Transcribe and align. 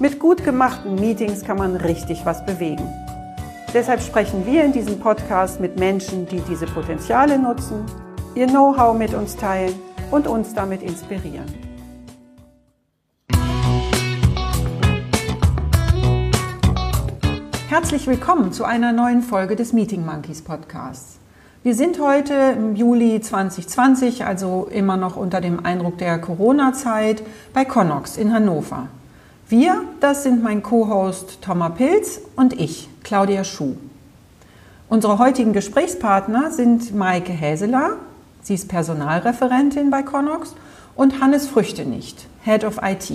Mit 0.00 0.18
gut 0.18 0.42
gemachten 0.42 0.96
Meetings 0.96 1.44
kann 1.44 1.56
man 1.56 1.76
richtig 1.76 2.26
was 2.26 2.44
bewegen. 2.44 2.82
Deshalb 3.72 4.00
sprechen 4.00 4.44
wir 4.44 4.64
in 4.64 4.72
diesem 4.72 4.98
Podcast 4.98 5.60
mit 5.60 5.78
Menschen, 5.78 6.26
die 6.26 6.40
diese 6.40 6.66
Potenziale 6.66 7.38
nutzen, 7.38 7.86
ihr 8.34 8.48
Know-how 8.48 8.98
mit 8.98 9.14
uns 9.14 9.36
teilen 9.36 9.72
und 10.10 10.26
uns 10.26 10.52
damit 10.52 10.82
inspirieren. 10.82 11.44
Herzlich 17.68 18.08
willkommen 18.08 18.52
zu 18.52 18.64
einer 18.64 18.92
neuen 18.92 19.22
Folge 19.22 19.54
des 19.54 19.72
Meeting 19.72 20.04
Monkeys 20.04 20.42
Podcasts. 20.42 21.20
Wir 21.62 21.76
sind 21.76 22.00
heute 22.00 22.34
im 22.34 22.74
Juli 22.74 23.20
2020, 23.20 24.24
also 24.24 24.68
immer 24.72 24.96
noch 24.96 25.14
unter 25.14 25.40
dem 25.40 25.64
Eindruck 25.64 25.98
der 25.98 26.18
Corona-Zeit, 26.18 27.22
bei 27.52 27.64
Connox 27.64 28.16
in 28.16 28.32
Hannover. 28.32 28.88
Wir, 29.46 29.82
das 30.00 30.22
sind 30.22 30.42
mein 30.42 30.62
Co-Host 30.62 31.42
Thomas 31.42 31.74
Pilz 31.74 32.18
und 32.34 32.58
ich, 32.58 32.88
Claudia 33.02 33.44
Schuh. 33.44 33.76
Unsere 34.88 35.18
heutigen 35.18 35.52
Gesprächspartner 35.52 36.50
sind 36.50 36.94
Maike 36.94 37.32
Häseler, 37.32 37.98
sie 38.40 38.54
ist 38.54 38.70
Personalreferentin 38.70 39.90
bei 39.90 40.02
Connox, 40.02 40.54
und 40.96 41.20
Hannes 41.20 41.46
Früchtenicht, 41.46 42.26
Head 42.42 42.64
of 42.64 42.78
IT. 42.82 43.12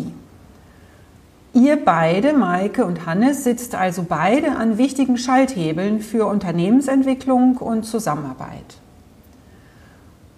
Ihr 1.54 1.84
beide, 1.84 2.34
Maike 2.34 2.86
und 2.86 3.08
Hannes, 3.08 3.44
sitzt 3.44 3.74
also 3.74 4.06
beide 4.08 4.52
an 4.52 4.78
wichtigen 4.78 5.18
Schalthebeln 5.18 6.00
für 6.00 6.28
Unternehmensentwicklung 6.28 7.58
und 7.58 7.86
Zusammenarbeit. 7.86 8.78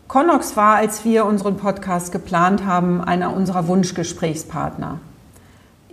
Connox 0.08 0.55
war, 0.55 0.78
als 0.78 1.03
wir 1.03 1.26
unseren 1.26 1.58
Podcast 1.58 2.14
geplant 2.14 2.66
haben, 2.66 3.02
einer 3.02 3.36
unserer 3.36 3.67
Wunschgesprächspartner. 3.67 5.00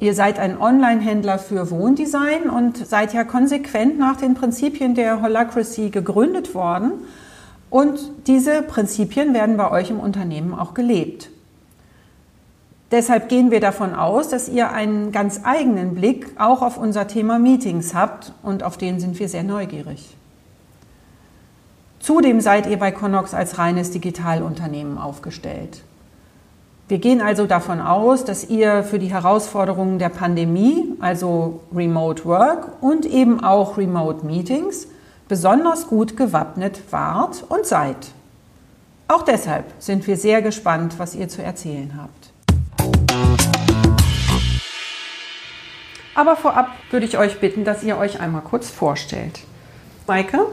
Ihr 0.01 0.15
seid 0.15 0.39
ein 0.39 0.61
Online-Händler 0.61 1.39
für 1.39 1.71
Wohndesign 1.71 2.49
und 2.49 2.87
seid 2.87 3.13
ja 3.15 3.25
konsequent 3.25 3.99
nach 3.99 4.17
den 4.17 4.35
Prinzipien 4.35 4.95
der 4.95 5.23
Holacracy 5.23 5.91
gegründet 5.91 6.55
worden. 6.55 6.93
Und 7.69 7.99
diese 8.27 8.63
Prinzipien 8.63 9.35
werden 9.35 9.57
bei 9.57 9.71
euch 9.71 9.91
im 9.91 9.99
Unternehmen 9.99 10.55
auch 10.55 10.75
gelebt. 10.75 11.31
Deshalb 12.91 13.29
gehen 13.29 13.51
wir 13.51 13.61
davon 13.61 13.95
aus, 13.95 14.29
dass 14.29 14.49
ihr 14.49 14.71
einen 14.71 15.13
ganz 15.13 15.41
eigenen 15.45 15.95
Blick 15.95 16.31
auch 16.39 16.63
auf 16.63 16.79
unser 16.79 17.07
Thema 17.07 17.39
Meetings 17.39 17.93
habt 17.93 18.33
und 18.43 18.63
auf 18.63 18.79
den 18.79 18.99
sind 19.01 19.19
wir 19.19 19.29
sehr 19.29 19.43
neugierig. 19.43 20.17
Zudem 22.01 22.41
seid 22.41 22.67
ihr 22.67 22.79
bei 22.79 22.93
Connox 22.93 23.35
als 23.35 23.59
reines 23.59 23.91
Digitalunternehmen 23.91 24.97
aufgestellt. 24.97 25.83
Wir 26.89 26.99
gehen 26.99 27.21
also 27.21 27.47
davon 27.47 27.83
aus, 27.83 28.25
dass 28.25 28.49
ihr 28.49 28.83
für 28.83 28.99
die 28.99 29.13
Herausforderungen 29.13 29.99
der 29.99 30.09
Pandemie, 30.09 30.95
also 31.01 31.61
Remote 31.75 32.25
Work 32.25 32.83
und 32.83 33.05
eben 33.05 33.45
auch 33.45 33.77
Remote 33.77 34.25
Meetings, 34.25 34.89
besonders 35.29 35.89
gut 35.89 36.17
gewappnet 36.17 36.81
wart 36.91 37.45
und 37.51 37.67
seid. 37.67 37.99
Auch 39.07 39.23
deshalb 39.23 39.67
sind 39.79 40.07
wir 40.07 40.17
sehr 40.17 40.41
gespannt, 40.41 40.95
was 40.97 41.15
ihr 41.15 41.29
zu 41.29 41.43
erzählen 41.43 41.93
habt. 42.01 42.33
Aber 46.15 46.37
vorab 46.37 46.71
würde 46.91 47.05
ich 47.05 47.19
euch 47.19 47.39
bitten, 47.39 47.65
dass 47.65 47.83
ihr 47.83 47.99
euch 47.99 48.19
einmal 48.19 48.41
kurz 48.41 48.71
vorstellt. 48.71 49.41
Maike? 50.07 50.47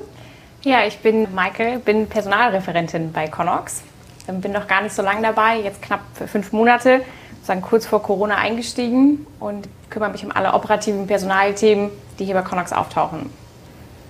Ja, 0.63 0.85
ich 0.85 0.99
bin 0.99 1.33
Maike, 1.33 1.79
bin 1.85 2.07
Personalreferentin 2.07 3.13
bei 3.13 3.29
Connox. 3.29 3.83
Ähm, 4.27 4.41
bin 4.41 4.51
noch 4.51 4.67
gar 4.67 4.81
nicht 4.81 4.95
so 4.95 5.01
lange 5.01 5.21
dabei, 5.21 5.59
jetzt 5.59 5.81
knapp 5.81 6.01
fünf 6.27 6.51
Monate, 6.51 7.01
sozusagen 7.35 7.61
kurz 7.61 7.85
vor 7.85 8.01
Corona 8.01 8.35
eingestiegen 8.35 9.25
und 9.39 9.67
kümmere 9.89 10.11
mich 10.11 10.25
um 10.25 10.31
alle 10.31 10.53
operativen 10.53 11.07
Personalthemen, 11.07 11.89
die 12.19 12.25
hier 12.25 12.35
bei 12.35 12.41
Connox 12.41 12.73
auftauchen. 12.73 13.29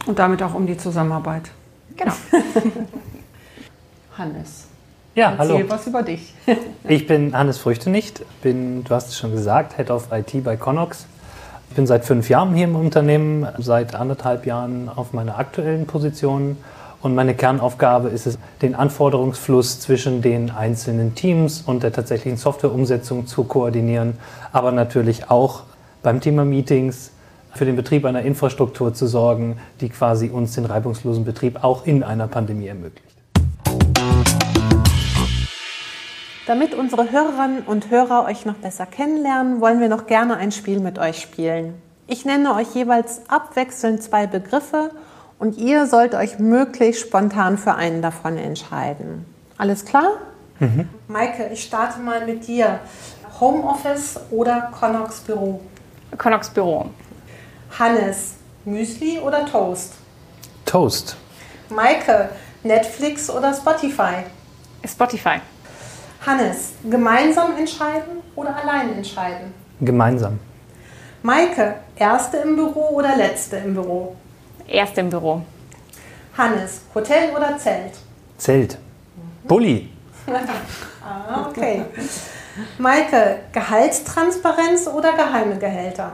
Und 0.06 0.20
damit 0.20 0.42
auch 0.44 0.54
um 0.54 0.68
die 0.68 0.78
Zusammenarbeit. 0.78 1.50
Genau. 1.98 2.14
Hannes. 4.18 4.68
Ja, 5.16 5.32
Erzähl 5.38 5.58
hallo. 5.58 5.70
was 5.70 5.88
über 5.88 6.04
dich. 6.04 6.34
Ich 6.88 7.08
bin 7.08 7.36
Hannes 7.36 7.58
Früchtenicht, 7.58 8.24
bin, 8.42 8.84
du 8.84 8.94
hast 8.94 9.10
es 9.10 9.18
schon 9.18 9.32
gesagt, 9.32 9.76
Head 9.78 9.90
of 9.90 10.10
IT 10.12 10.44
bei 10.44 10.56
Connox. 10.56 11.08
Ich 11.70 11.76
bin 11.76 11.88
seit 11.88 12.06
fünf 12.06 12.30
Jahren 12.30 12.54
hier 12.54 12.66
im 12.66 12.76
Unternehmen, 12.76 13.48
seit 13.58 13.96
anderthalb 13.96 14.46
Jahren 14.46 14.88
auf 14.88 15.14
meiner 15.14 15.38
aktuellen 15.40 15.88
Position. 15.88 16.58
Und 17.06 17.14
meine 17.14 17.36
Kernaufgabe 17.36 18.10
ist 18.10 18.26
es, 18.26 18.40
den 18.64 18.74
Anforderungsfluss 18.74 19.80
zwischen 19.80 20.24
den 20.24 20.50
einzelnen 20.50 21.14
Teams 21.14 21.62
und 21.62 21.84
der 21.84 21.94
tatsächlichen 21.94 22.36
Softwareumsetzung 22.36 23.28
zu 23.28 23.44
koordinieren, 23.44 24.18
aber 24.52 24.72
natürlich 24.72 25.30
auch 25.30 25.66
beim 26.02 26.20
Thema 26.20 26.46
Meetings 26.46 27.12
für 27.54 27.66
den 27.66 27.76
Betrieb 27.76 28.06
einer 28.06 28.24
Infrastruktur 28.24 28.96
zu 28.96 29.06
sorgen, 29.06 29.60
die 29.82 29.90
quasi 29.90 30.30
uns 30.30 30.56
den 30.56 30.66
reibungslosen 30.66 31.26
Betrieb 31.26 31.64
auch 31.64 31.86
in 31.86 32.02
einer 32.02 32.28
Pandemie 32.28 32.66
ermöglicht. 32.66 33.16
Damit 36.48 36.74
unsere 36.74 37.12
Hörerinnen 37.12 37.62
und 37.68 37.92
Hörer 37.92 38.26
euch 38.26 38.48
noch 38.48 38.56
besser 38.56 38.88
kennenlernen, 38.88 39.62
wollen 39.62 39.80
wir 39.80 39.90
noch 39.90 40.08
gerne 40.08 40.38
ein 40.38 40.52
Spiel 40.52 40.80
mit 40.80 40.98
euch 40.98 41.22
spielen. 41.22 41.76
Ich 42.08 42.26
nenne 42.26 42.56
euch 42.56 42.74
jeweils 42.74 43.30
abwechselnd 43.30 44.02
zwei 44.02 44.26
Begriffe 44.26 44.90
und 45.40 45.58
ihr 45.58 45.88
sollt 45.88 46.16
euch 46.16 46.40
möglichst 46.40 47.02
spontan 47.02 47.58
für 47.58 47.76
einen 47.76 48.02
davon 48.02 48.38
entscheiden. 48.38 49.26
Alles 49.58 49.86
klar? 49.86 50.12
Mhm. 50.60 50.90
Maike, 51.08 51.50
ich 51.52 51.64
starte 51.64 52.00
mal 52.00 52.26
mit 52.26 52.48
dir. 52.48 52.80
Homeoffice 53.40 54.20
oder 54.32 54.72
Connox 54.78 55.20
Büro? 55.20 55.60
Connox 56.18 56.50
Büro. 56.50 56.90
Hannes, 57.78 58.36
Müsli 58.64 59.20
oder 59.20 59.46
Toast? 59.46 59.94
Toast. 60.66 61.18
Maike, 61.70 62.30
Netflix 62.64 63.30
oder 63.30 63.54
Spotify? 63.54 64.24
Spotify. 64.88 65.42
Hannes, 66.26 66.72
gemeinsam 66.90 67.58
entscheiden 67.58 68.22
oder 68.36 68.56
allein 68.56 68.96
entscheiden? 68.96 69.54
Gemeinsam. 69.82 70.40
Maike, 71.22 71.76
erste 71.98 72.38
im 72.38 72.56
Büro 72.56 72.90
oder 72.90 73.16
letzte 73.18 73.58
im 73.58 73.74
Büro? 73.74 74.16
Erste 74.68 75.02
im 75.02 75.10
Büro. 75.10 75.42
Hannes, 76.38 76.82
Hotel 76.94 77.36
oder 77.36 77.58
Zelt? 77.58 77.94
Zelt. 78.38 78.78
Bulli. 79.48 79.90
ah, 81.04 81.48
okay. 81.48 81.86
Maike, 82.78 83.40
Gehaltstransparenz 83.52 84.88
oder 84.88 85.14
geheime 85.14 85.58
Gehälter? 85.58 86.14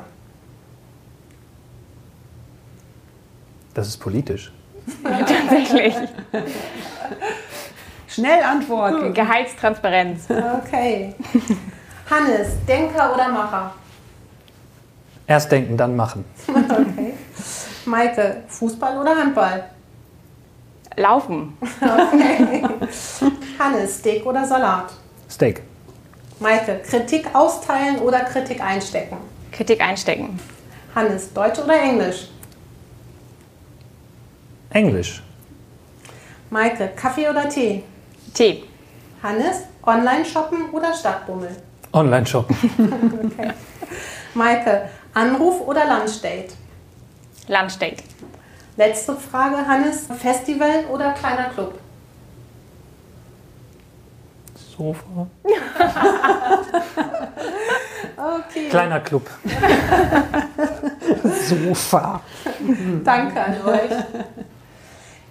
Das 3.73 3.87
ist 3.87 3.97
politisch. 3.97 4.51
Tatsächlich. 5.03 5.95
Schnell 8.07 8.43
antworten. 8.43 9.13
Gehaltstransparenz. 9.13 10.25
Okay. 10.29 11.15
Hannes, 12.09 12.49
Denker 12.67 13.13
oder 13.13 13.29
Macher? 13.29 13.73
Erst 15.27 15.51
denken, 15.51 15.77
dann 15.77 15.95
machen. 15.95 16.25
Okay. 16.47 17.13
Maike, 17.85 18.43
Fußball 18.47 18.97
oder 18.99 19.15
Handball? 19.15 19.63
Laufen. 20.97 21.57
Okay. 21.81 22.63
Hannes, 23.59 23.97
Steak 23.99 24.25
oder 24.25 24.45
Salat? 24.45 24.91
Steak. 25.29 25.61
Maike, 26.39 26.81
Kritik 26.87 27.27
austeilen 27.33 27.99
oder 27.99 28.19
Kritik 28.21 28.61
einstecken? 28.61 29.17
Kritik 29.51 29.81
einstecken. 29.81 30.39
Hannes, 30.93 31.31
Deutsch 31.33 31.59
oder 31.59 31.79
Englisch? 31.81 32.27
Englisch. 34.71 35.21
Maike, 36.49 36.89
Kaffee 36.95 37.29
oder 37.29 37.47
Tee? 37.47 37.83
Tee. 38.33 38.63
Hannes, 39.23 39.61
Online 39.85 40.25
shoppen 40.25 40.69
oder 40.71 40.93
Stadtbummel? 40.93 41.55
Online 41.93 42.25
shoppen. 42.25 42.55
Okay. 43.37 43.51
Maike, 44.33 44.89
Anruf 45.13 45.61
oder 45.67 45.85
Lunchdate? 45.85 46.53
Lunchdate. 47.51 48.03
Letzte 48.77 49.15
Frage, 49.15 49.57
Hannes, 49.67 50.07
Festival 50.17 50.85
oder 50.91 51.11
kleiner 51.11 51.49
Club? 51.49 51.77
Sofa. 54.55 55.27
Okay. 58.21 58.69
Kleiner 58.69 58.99
Club. 58.99 59.27
Sofa. 61.47 62.21
Danke 63.03 63.43
an 63.43 63.55
euch. 63.65 63.91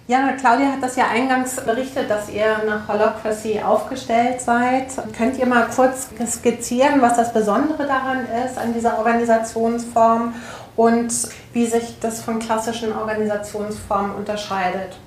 Ja, 0.07 0.33
Claudia 0.33 0.73
hat 0.73 0.83
das 0.83 0.97
ja 0.97 1.05
eingangs 1.07 1.55
berichtet, 1.55 2.09
dass 2.09 2.27
ihr 2.27 2.57
nach 2.67 2.85
Holocracy 2.89 3.61
aufgestellt 3.61 4.41
seid. 4.41 4.87
Könnt 5.17 5.37
ihr 5.37 5.45
mal 5.45 5.67
kurz 5.73 6.09
skizzieren, 6.27 7.01
was 7.01 7.15
das 7.15 7.31
Besondere 7.31 7.87
daran 7.87 8.27
ist, 8.45 8.57
an 8.57 8.73
dieser 8.73 8.97
Organisationsform 8.97 10.33
und 10.75 11.11
wie 11.53 11.65
sich 11.65 11.99
das 11.99 12.21
von 12.21 12.39
klassischen 12.39 12.93
Organisationsformen 12.93 14.15
unterscheidet? 14.15 14.97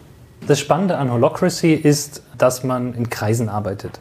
Das 0.46 0.60
Spannende 0.60 0.98
an 0.98 1.10
Holocracy 1.10 1.72
ist, 1.72 2.22
dass 2.36 2.64
man 2.64 2.94
in 2.94 3.08
Kreisen 3.08 3.48
arbeitet. 3.48 4.00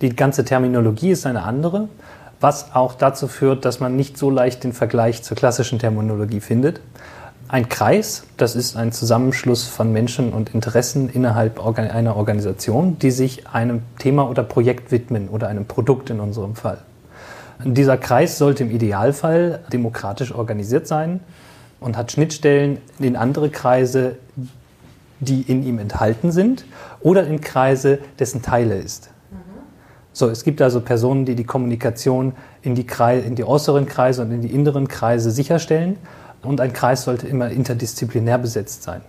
Die 0.00 0.14
ganze 0.14 0.44
Terminologie 0.44 1.10
ist 1.10 1.26
eine 1.26 1.42
andere, 1.42 1.88
was 2.40 2.74
auch 2.74 2.94
dazu 2.94 3.28
führt, 3.28 3.64
dass 3.64 3.80
man 3.80 3.96
nicht 3.96 4.18
so 4.18 4.30
leicht 4.30 4.64
den 4.64 4.72
Vergleich 4.72 5.22
zur 5.22 5.36
klassischen 5.36 5.78
Terminologie 5.78 6.40
findet. 6.40 6.80
Ein 7.48 7.68
Kreis, 7.68 8.24
das 8.36 8.56
ist 8.56 8.76
ein 8.76 8.90
Zusammenschluss 8.90 9.64
von 9.64 9.92
Menschen 9.92 10.32
und 10.32 10.52
Interessen 10.52 11.08
innerhalb 11.08 11.64
einer 11.64 12.16
Organisation, 12.16 12.98
die 12.98 13.10
sich 13.10 13.46
einem 13.46 13.82
Thema 13.98 14.28
oder 14.28 14.42
Projekt 14.42 14.90
widmen 14.90 15.28
oder 15.28 15.48
einem 15.48 15.66
Produkt 15.66 16.10
in 16.10 16.20
unserem 16.20 16.56
Fall. 16.56 16.78
Dieser 17.64 17.96
Kreis 17.96 18.38
sollte 18.38 18.64
im 18.64 18.70
Idealfall 18.70 19.60
demokratisch 19.72 20.32
organisiert 20.32 20.86
sein 20.86 21.20
und 21.80 21.96
hat 21.96 22.12
Schnittstellen 22.12 22.78
in 22.98 23.16
andere 23.16 23.50
Kreise, 23.50 24.16
die 25.20 25.42
in 25.42 25.64
ihm 25.64 25.78
enthalten 25.78 26.30
sind 26.30 26.64
oder 27.00 27.26
in 27.26 27.40
Kreise, 27.40 27.98
dessen 28.18 28.42
Teile 28.42 28.76
ist. 28.76 29.10
So, 30.12 30.28
es 30.30 30.44
gibt 30.44 30.62
also 30.62 30.80
Personen, 30.80 31.26
die 31.26 31.34
die 31.34 31.44
Kommunikation 31.44 32.32
in 32.62 32.74
die, 32.74 32.86
Kreise, 32.86 33.26
in 33.26 33.34
die 33.34 33.44
äußeren 33.44 33.86
Kreise 33.86 34.22
und 34.22 34.30
in 34.32 34.40
die 34.40 34.50
inneren 34.50 34.88
Kreise 34.88 35.30
sicherstellen 35.30 35.98
und 36.42 36.60
ein 36.60 36.72
Kreis 36.72 37.04
sollte 37.04 37.26
immer 37.26 37.50
interdisziplinär 37.50 38.38
besetzt 38.38 38.82
sein. 38.82 39.02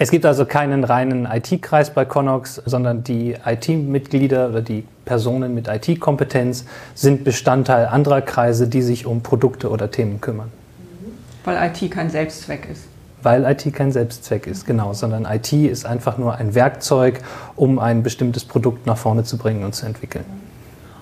Es 0.00 0.12
gibt 0.12 0.24
also 0.24 0.46
keinen 0.46 0.84
reinen 0.84 1.26
IT-Kreis 1.26 1.92
bei 1.92 2.04
Connox, 2.04 2.62
sondern 2.64 3.02
die 3.02 3.34
IT-Mitglieder 3.44 4.50
oder 4.50 4.62
die 4.62 4.84
Personen 5.04 5.56
mit 5.56 5.66
IT-Kompetenz 5.66 6.66
sind 6.94 7.24
Bestandteil 7.24 7.86
anderer 7.86 8.20
Kreise, 8.20 8.68
die 8.68 8.82
sich 8.82 9.06
um 9.06 9.24
Produkte 9.24 9.68
oder 9.70 9.90
Themen 9.90 10.20
kümmern. 10.20 10.52
Weil 11.44 11.68
IT 11.68 11.90
kein 11.90 12.10
Selbstzweck 12.10 12.68
ist. 12.70 12.84
Weil 13.24 13.44
IT 13.44 13.74
kein 13.74 13.90
Selbstzweck 13.90 14.46
ist, 14.46 14.66
genau, 14.66 14.92
sondern 14.92 15.24
IT 15.24 15.52
ist 15.52 15.84
einfach 15.84 16.16
nur 16.16 16.36
ein 16.36 16.54
Werkzeug, 16.54 17.18
um 17.56 17.80
ein 17.80 18.04
bestimmtes 18.04 18.44
Produkt 18.44 18.86
nach 18.86 18.96
vorne 18.96 19.24
zu 19.24 19.36
bringen 19.36 19.64
und 19.64 19.74
zu 19.74 19.84
entwickeln. 19.84 20.24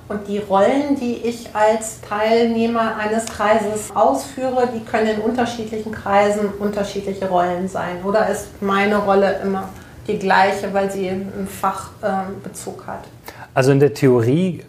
Und 0.08 0.28
die 0.28 0.38
Rollen, 0.38 0.94
die 1.00 1.14
ich 1.14 1.48
als 1.52 2.00
Teilnehmer 2.00 2.96
eines 2.96 3.26
Kreises 3.26 3.90
ausführe, 3.94 4.68
die 4.72 4.84
können 4.84 5.08
in 5.08 5.20
unterschiedlichen 5.20 5.90
Kreisen 5.90 6.48
unterschiedliche 6.60 7.28
Rollen 7.28 7.66
sein. 7.66 8.04
Oder 8.04 8.28
ist 8.28 8.62
meine 8.62 8.98
Rolle 8.98 9.40
immer 9.42 9.68
die 10.06 10.18
gleiche, 10.18 10.72
weil 10.72 10.92
sie 10.92 11.08
einen 11.08 11.48
Fachbezug 11.48 12.86
hat? 12.86 13.04
Also 13.52 13.72
in 13.72 13.80
der 13.80 13.94
Theorie 13.94 14.62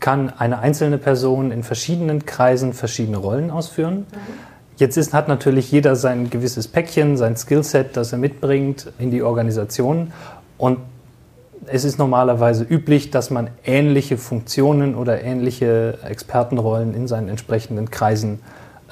kann 0.00 0.32
eine 0.38 0.60
einzelne 0.60 0.96
Person 0.96 1.52
in 1.52 1.62
verschiedenen 1.62 2.24
Kreisen 2.24 2.72
verschiedene 2.72 3.18
Rollen 3.18 3.50
ausführen. 3.50 4.06
Mhm. 4.10 4.52
Jetzt 4.78 4.96
ist, 4.96 5.12
hat 5.12 5.28
natürlich 5.28 5.70
jeder 5.70 5.96
sein 5.96 6.30
gewisses 6.30 6.66
Päckchen, 6.66 7.16
sein 7.18 7.36
Skillset, 7.36 7.96
das 7.96 8.12
er 8.12 8.18
mitbringt 8.18 8.90
in 8.98 9.10
die 9.10 9.22
Organisation. 9.22 10.12
Und 10.56 10.78
es 11.66 11.84
ist 11.84 11.98
normalerweise 11.98 12.64
üblich, 12.64 13.10
dass 13.10 13.30
man 13.30 13.50
ähnliche 13.64 14.16
Funktionen 14.18 14.94
oder 14.94 15.22
ähnliche 15.22 15.98
Expertenrollen 16.04 16.94
in 16.94 17.08
seinen 17.08 17.28
entsprechenden 17.28 17.90
Kreisen 17.90 18.40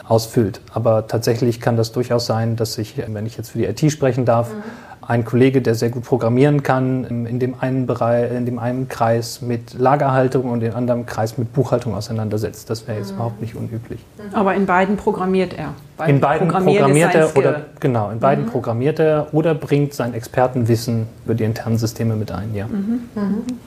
ausfüllt. 0.07 0.61
Aber 0.73 1.07
tatsächlich 1.07 1.61
kann 1.61 1.77
das 1.77 1.93
durchaus 1.93 2.27
sein, 2.27 2.57
dass 2.57 2.79
ich, 2.79 2.95
wenn 3.07 3.27
ich 3.27 3.37
jetzt 3.37 3.51
für 3.51 3.59
die 3.59 3.67
IT 3.67 3.93
sprechen 3.93 4.25
darf, 4.25 4.53
mhm 4.53 4.63
ein 5.03 5.25
Kollege, 5.25 5.63
der 5.63 5.75
sehr 5.75 5.91
gut 5.91 6.05
programmieren 6.05 6.63
kann, 6.63 7.05
in 7.05 7.39
dem 7.39 7.55
einen 7.59 7.87
Bereich, 7.87 8.31
in 8.33 8.47
dem 8.47 8.59
einen 8.59 8.89
Kreis 8.89 9.41
mit 9.41 9.75
Lagerhaltung 9.75 10.45
und 10.45 10.63
in 10.63 10.71
dem 10.71 10.77
anderen 10.77 11.07
Kreis 11.07 11.39
mit 11.39 11.53
Buchhaltung 11.53 11.95
auseinandersetzt. 11.95 12.69
Das 12.71 12.87
wäre 12.87 12.99
jetzt 12.99 13.11
mhm. 13.11 13.17
überhaupt 13.17 13.41
nicht 13.41 13.55
unüblich. 13.55 14.01
Aber 14.33 14.55
in 14.55 14.67
beiden 14.67 14.97
programmiert 14.97 15.55
er. 15.57 15.75
Beiden 15.97 16.15
in 16.15 16.21
beiden 16.21 16.49
programmiert 16.49 17.15
er 17.15 17.37
oder 17.37 17.63
genau, 17.79 18.11
in 18.11 18.21
beiden 18.21 18.45
mhm. 18.45 18.51
programmiert 18.51 18.99
er 18.99 19.29
oder 19.33 19.55
bringt 19.55 19.95
sein 19.95 20.15
Expertenwissen 20.15 21.07
über 21.25 21.35
die 21.35 21.45
internen 21.45 21.79
Systeme 21.79 22.17
mit 22.17 22.33
ein, 22.33 22.55
ja. 22.55 22.67
Mhm. 22.67 23.01
mhm. 23.15 23.23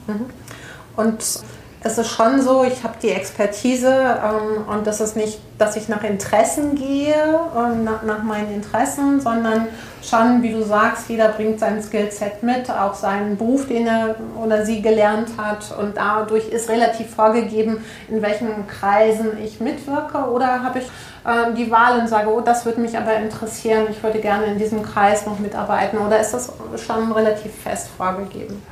mhm. 0.06 0.14
Und 0.96 1.40
es 1.86 1.98
ist 1.98 2.12
schon 2.12 2.40
so, 2.40 2.64
ich 2.64 2.82
habe 2.82 2.94
die 3.00 3.10
Expertise 3.10 3.92
ähm, 3.92 4.66
und 4.66 4.86
das 4.86 5.02
ist 5.02 5.16
nicht, 5.16 5.38
dass 5.58 5.76
ich 5.76 5.86
nach 5.86 6.02
Interessen 6.02 6.76
gehe, 6.76 7.12
äh, 7.12 7.76
nach, 7.76 8.02
nach, 8.02 8.22
meinen 8.22 8.54
Interessen, 8.54 9.20
sondern 9.20 9.68
schon, 10.02 10.42
wie 10.42 10.52
du 10.52 10.62
sagst, 10.62 11.10
jeder 11.10 11.28
bringt 11.28 11.60
sein 11.60 11.82
Skillset 11.82 12.42
mit, 12.42 12.70
auch 12.70 12.94
seinen 12.94 13.36
Beruf, 13.36 13.68
den 13.68 13.86
er 13.86 14.14
oder 14.42 14.64
sie 14.64 14.80
gelernt 14.80 15.28
hat. 15.36 15.76
Und 15.78 15.98
dadurch 15.98 16.48
ist 16.48 16.70
relativ 16.70 17.14
vorgegeben, 17.14 17.84
in 18.08 18.22
welchen 18.22 18.66
Kreisen 18.66 19.38
ich 19.44 19.60
mitwirke. 19.60 20.30
Oder 20.30 20.62
habe 20.62 20.78
ich 20.78 20.86
äh, 20.86 21.52
die 21.54 21.70
Wahl 21.70 22.00
und 22.00 22.08
sage, 22.08 22.32
oh, 22.32 22.40
das 22.40 22.64
würde 22.64 22.80
mich 22.80 22.96
aber 22.96 23.14
interessieren, 23.16 23.88
ich 23.90 24.02
würde 24.02 24.20
gerne 24.20 24.46
in 24.46 24.56
diesem 24.56 24.82
Kreis 24.82 25.26
noch 25.26 25.38
mitarbeiten. 25.38 25.98
Oder 25.98 26.18
ist 26.18 26.32
das 26.32 26.50
schon 26.86 27.12
relativ 27.12 27.52
fest 27.62 27.90
vorgegeben? 27.94 28.62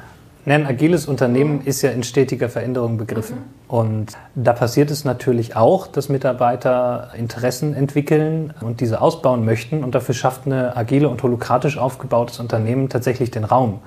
Ein 0.44 0.66
agiles 0.66 1.06
Unternehmen 1.06 1.64
ist 1.64 1.82
ja 1.82 1.92
in 1.92 2.02
stetiger 2.02 2.48
Veränderung 2.48 2.96
begriffen. 2.96 3.36
Mhm. 3.36 3.42
Und 3.68 4.12
da 4.34 4.52
passiert 4.52 4.90
es 4.90 5.04
natürlich 5.04 5.54
auch, 5.54 5.86
dass 5.86 6.08
Mitarbeiter 6.08 7.10
Interessen 7.16 7.74
entwickeln 7.74 8.52
und 8.60 8.80
diese 8.80 9.00
ausbauen 9.00 9.44
möchten. 9.44 9.84
Und 9.84 9.94
dafür 9.94 10.16
schafft 10.16 10.46
eine 10.46 10.76
agile 10.76 11.08
und 11.08 11.22
holokratisch 11.22 11.78
aufgebautes 11.78 12.40
Unternehmen 12.40 12.88
tatsächlich 12.88 13.30
den 13.30 13.44
Raum. 13.44 13.80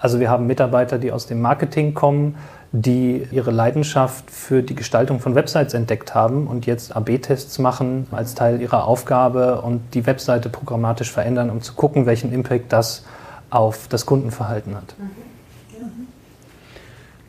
Also 0.00 0.18
wir 0.18 0.30
haben 0.30 0.46
Mitarbeiter, 0.48 0.98
die 0.98 1.12
aus 1.12 1.26
dem 1.26 1.40
Marketing 1.40 1.94
kommen, 1.94 2.34
die 2.72 3.26
ihre 3.30 3.52
Leidenschaft 3.52 4.30
für 4.30 4.62
die 4.62 4.74
Gestaltung 4.74 5.20
von 5.20 5.34
Websites 5.36 5.74
entdeckt 5.74 6.14
haben 6.14 6.48
und 6.48 6.66
jetzt 6.66 6.96
AB-Tests 6.96 7.58
machen 7.58 8.06
als 8.10 8.34
Teil 8.34 8.60
ihrer 8.60 8.86
Aufgabe 8.86 9.60
und 9.60 9.94
die 9.94 10.06
Webseite 10.06 10.48
programmatisch 10.48 11.12
verändern, 11.12 11.50
um 11.50 11.60
zu 11.60 11.74
gucken, 11.74 12.06
welchen 12.06 12.32
Impact 12.32 12.72
das 12.72 13.04
auf 13.50 13.86
das 13.88 14.06
Kundenverhalten 14.06 14.74
hat. 14.74 14.94
Mhm. 14.98 15.29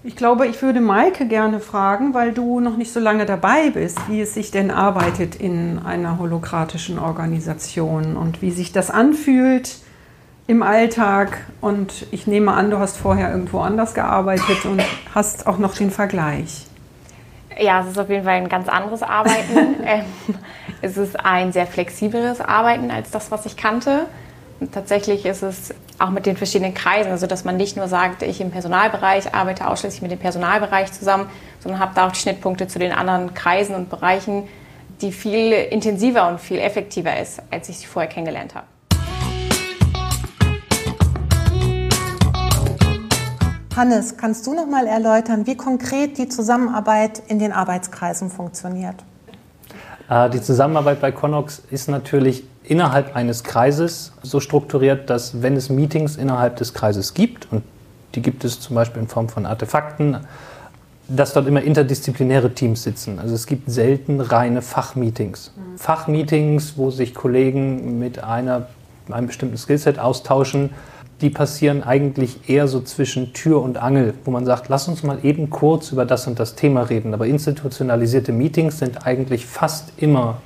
Ich 0.03 0.15
glaube, 0.15 0.47
ich 0.47 0.59
würde 0.63 0.81
Maike 0.81 1.27
gerne 1.27 1.59
fragen, 1.59 2.15
weil 2.15 2.31
du 2.31 2.59
noch 2.59 2.75
nicht 2.75 2.91
so 2.91 2.99
lange 2.99 3.27
dabei 3.27 3.69
bist, 3.69 3.99
wie 4.09 4.19
es 4.21 4.33
sich 4.33 4.49
denn 4.49 4.71
arbeitet 4.71 5.35
in 5.35 5.77
einer 5.77 6.17
holokratischen 6.17 6.97
Organisation 6.97 8.17
und 8.17 8.41
wie 8.41 8.49
sich 8.49 8.71
das 8.71 8.89
anfühlt 8.89 9.77
im 10.47 10.63
Alltag. 10.63 11.45
Und 11.61 12.07
ich 12.09 12.25
nehme 12.25 12.51
an, 12.53 12.71
du 12.71 12.79
hast 12.79 12.97
vorher 12.97 13.29
irgendwo 13.29 13.59
anders 13.59 13.93
gearbeitet 13.93 14.65
und 14.65 14.81
hast 15.13 15.45
auch 15.45 15.59
noch 15.59 15.75
den 15.75 15.91
Vergleich. 15.91 16.65
Ja, 17.59 17.81
es 17.81 17.91
ist 17.91 17.99
auf 17.99 18.09
jeden 18.09 18.23
Fall 18.23 18.37
ein 18.37 18.49
ganz 18.49 18.69
anderes 18.69 19.03
Arbeiten. 19.03 19.75
Ähm, 19.83 20.05
es 20.81 20.95
ist 20.97 21.19
ein 21.19 21.51
sehr 21.51 21.67
flexibles 21.67 22.39
Arbeiten 22.39 22.91
als 22.91 23.11
das, 23.11 23.29
was 23.29 23.45
ich 23.45 23.57
kannte. 23.57 24.07
Tatsächlich 24.71 25.25
ist 25.25 25.41
es 25.41 25.73
auch 26.01 26.09
mit 26.09 26.25
den 26.25 26.37
verschiedenen 26.37 26.73
Kreisen, 26.73 27.11
also 27.11 27.27
dass 27.27 27.45
man 27.45 27.57
nicht 27.57 27.77
nur 27.77 27.87
sagt, 27.87 28.23
ich 28.23 28.41
im 28.41 28.51
Personalbereich 28.51 29.33
arbeite 29.33 29.67
ausschließlich 29.67 30.01
mit 30.01 30.11
dem 30.11 30.19
Personalbereich 30.19 30.91
zusammen, 30.91 31.29
sondern 31.59 31.79
habe 31.79 31.93
da 31.95 32.07
auch 32.07 32.11
die 32.11 32.19
Schnittpunkte 32.19 32.67
zu 32.67 32.79
den 32.79 32.91
anderen 32.91 33.33
Kreisen 33.33 33.75
und 33.75 33.89
Bereichen, 33.89 34.47
die 35.01 35.11
viel 35.11 35.51
intensiver 35.51 36.27
und 36.27 36.39
viel 36.39 36.59
effektiver 36.59 37.19
ist, 37.19 37.41
als 37.49 37.69
ich 37.69 37.77
sie 37.79 37.85
vorher 37.85 38.09
kennengelernt 38.09 38.55
habe. 38.55 38.65
Hannes, 43.75 44.17
kannst 44.17 44.45
du 44.45 44.53
noch 44.53 44.67
mal 44.67 44.85
erläutern, 44.85 45.47
wie 45.47 45.55
konkret 45.55 46.17
die 46.17 46.27
Zusammenarbeit 46.27 47.23
in 47.27 47.39
den 47.39 47.53
Arbeitskreisen 47.53 48.29
funktioniert? 48.29 48.95
Äh, 50.11 50.29
die 50.29 50.41
Zusammenarbeit 50.41 50.99
bei 51.01 51.11
Connox 51.11 51.63
ist 51.71 51.87
natürlich 51.87 52.43
innerhalb 52.63 53.15
eines 53.15 53.43
Kreises 53.43 54.11
so 54.21 54.39
strukturiert, 54.39 55.09
dass 55.09 55.41
wenn 55.41 55.55
es 55.55 55.69
Meetings 55.69 56.17
innerhalb 56.17 56.57
des 56.57 56.73
Kreises 56.73 57.13
gibt, 57.13 57.47
und 57.51 57.63
die 58.13 58.21
gibt 58.21 58.43
es 58.43 58.59
zum 58.59 58.75
Beispiel 58.75 59.01
in 59.01 59.07
Form 59.07 59.29
von 59.29 59.45
Artefakten, 59.45 60.17
dass 61.07 61.33
dort 61.33 61.47
immer 61.47 61.61
interdisziplinäre 61.61 62.53
Teams 62.53 62.83
sitzen. 62.83 63.19
Also 63.19 63.35
es 63.35 63.47
gibt 63.47 63.69
selten 63.71 64.21
reine 64.21 64.61
Fachmeetings. 64.61 65.51
Mhm. 65.55 65.77
Fachmeetings, 65.77 66.77
wo 66.77 66.91
sich 66.91 67.13
Kollegen 67.13 67.99
mit 67.99 68.23
einer, 68.23 68.67
einem 69.09 69.27
bestimmten 69.27 69.57
Skillset 69.57 69.97
austauschen, 69.97 70.71
die 71.21 71.29
passieren 71.29 71.83
eigentlich 71.83 72.49
eher 72.49 72.67
so 72.67 72.81
zwischen 72.81 73.33
Tür 73.33 73.61
und 73.61 73.77
Angel, 73.77 74.13
wo 74.25 74.31
man 74.31 74.45
sagt, 74.45 74.69
lass 74.69 74.87
uns 74.87 75.03
mal 75.03 75.19
eben 75.23 75.49
kurz 75.49 75.91
über 75.91 76.05
das 76.05 76.27
und 76.27 76.39
das 76.39 76.55
Thema 76.55 76.83
reden. 76.83 77.13
Aber 77.13 77.27
institutionalisierte 77.27 78.31
Meetings 78.31 78.79
sind 78.79 79.05
eigentlich 79.05 79.45
fast 79.45 79.93
immer 79.97 80.41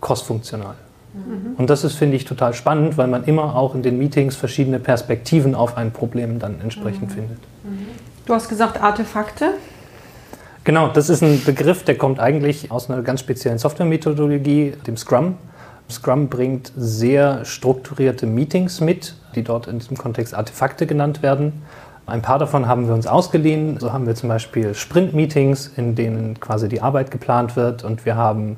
crossfunktional. 0.00 0.74
Mhm. 1.14 1.54
Und 1.56 1.70
das 1.70 1.84
ist, 1.84 1.94
finde 1.94 2.16
ich, 2.16 2.24
total 2.24 2.54
spannend, 2.54 2.98
weil 2.98 3.08
man 3.08 3.24
immer 3.24 3.56
auch 3.56 3.74
in 3.74 3.82
den 3.82 3.98
Meetings 3.98 4.36
verschiedene 4.36 4.78
Perspektiven 4.78 5.54
auf 5.54 5.76
ein 5.76 5.92
Problem 5.92 6.38
dann 6.38 6.60
entsprechend 6.60 7.10
mhm. 7.10 7.14
findet. 7.14 7.38
Du 8.26 8.34
hast 8.34 8.48
gesagt 8.48 8.82
Artefakte. 8.82 9.52
Genau, 10.64 10.88
das 10.88 11.08
ist 11.08 11.22
ein 11.22 11.42
Begriff, 11.44 11.84
der 11.84 11.96
kommt 11.96 12.20
eigentlich 12.20 12.70
aus 12.70 12.90
einer 12.90 13.00
ganz 13.02 13.20
speziellen 13.20 13.58
Software-Methodologie, 13.58 14.74
dem 14.86 14.98
Scrum. 14.98 15.36
Scrum 15.90 16.28
bringt 16.28 16.72
sehr 16.76 17.44
strukturierte 17.44 18.26
Meetings 18.26 18.80
mit, 18.80 19.14
die 19.34 19.42
dort 19.42 19.66
in 19.68 19.78
diesem 19.78 19.96
Kontext 19.96 20.34
Artefakte 20.34 20.86
genannt 20.86 21.22
werden. 21.22 21.62
Ein 22.06 22.22
paar 22.22 22.38
davon 22.38 22.66
haben 22.66 22.86
wir 22.86 22.94
uns 22.94 23.06
ausgeliehen. 23.06 23.78
So 23.80 23.92
haben 23.92 24.06
wir 24.06 24.14
zum 24.14 24.30
Beispiel 24.30 24.74
Sprint-Meetings, 24.74 25.72
in 25.76 25.94
denen 25.94 26.40
quasi 26.40 26.68
die 26.68 26.80
Arbeit 26.80 27.10
geplant 27.10 27.56
wird 27.56 27.84
und 27.84 28.06
wir 28.06 28.16
haben 28.16 28.56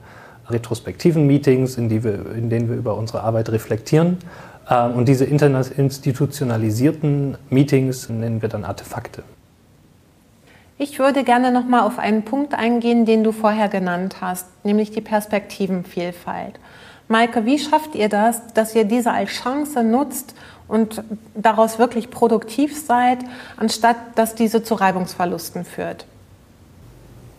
retrospektiven 0.48 1.26
Meetings, 1.26 1.76
in, 1.76 1.90
wir, 1.90 2.32
in 2.32 2.48
denen 2.50 2.68
wir 2.68 2.76
über 2.76 2.96
unsere 2.96 3.22
Arbeit 3.22 3.48
reflektieren. 3.50 4.18
Ähm, 4.68 4.92
und 4.92 5.08
diese 5.08 5.24
institutionalisierten 5.24 7.38
Meetings 7.50 8.08
nennen 8.08 8.42
wir 8.42 8.48
dann 8.48 8.64
Artefakte. 8.64 9.22
Ich 10.78 10.98
würde 10.98 11.22
gerne 11.24 11.52
noch 11.52 11.66
mal 11.66 11.82
auf 11.82 11.98
einen 11.98 12.24
Punkt 12.24 12.54
eingehen, 12.54 13.04
den 13.04 13.22
du 13.22 13.32
vorher 13.32 13.68
genannt 13.68 14.16
hast, 14.20 14.46
nämlich 14.64 14.90
die 14.90 15.02
Perspektivenvielfalt. 15.02 16.58
Maike, 17.10 17.44
wie 17.44 17.58
schafft 17.58 17.96
ihr 17.96 18.08
das, 18.08 18.40
dass 18.54 18.74
ihr 18.74 18.84
diese 18.84 19.10
als 19.10 19.30
Chance 19.30 19.82
nutzt 19.82 20.32
und 20.68 21.02
daraus 21.34 21.80
wirklich 21.80 22.08
produktiv 22.08 22.80
seid, 22.80 23.18
anstatt 23.56 23.96
dass 24.14 24.36
diese 24.36 24.62
zu 24.62 24.74
Reibungsverlusten 24.74 25.64
führt? 25.64 26.06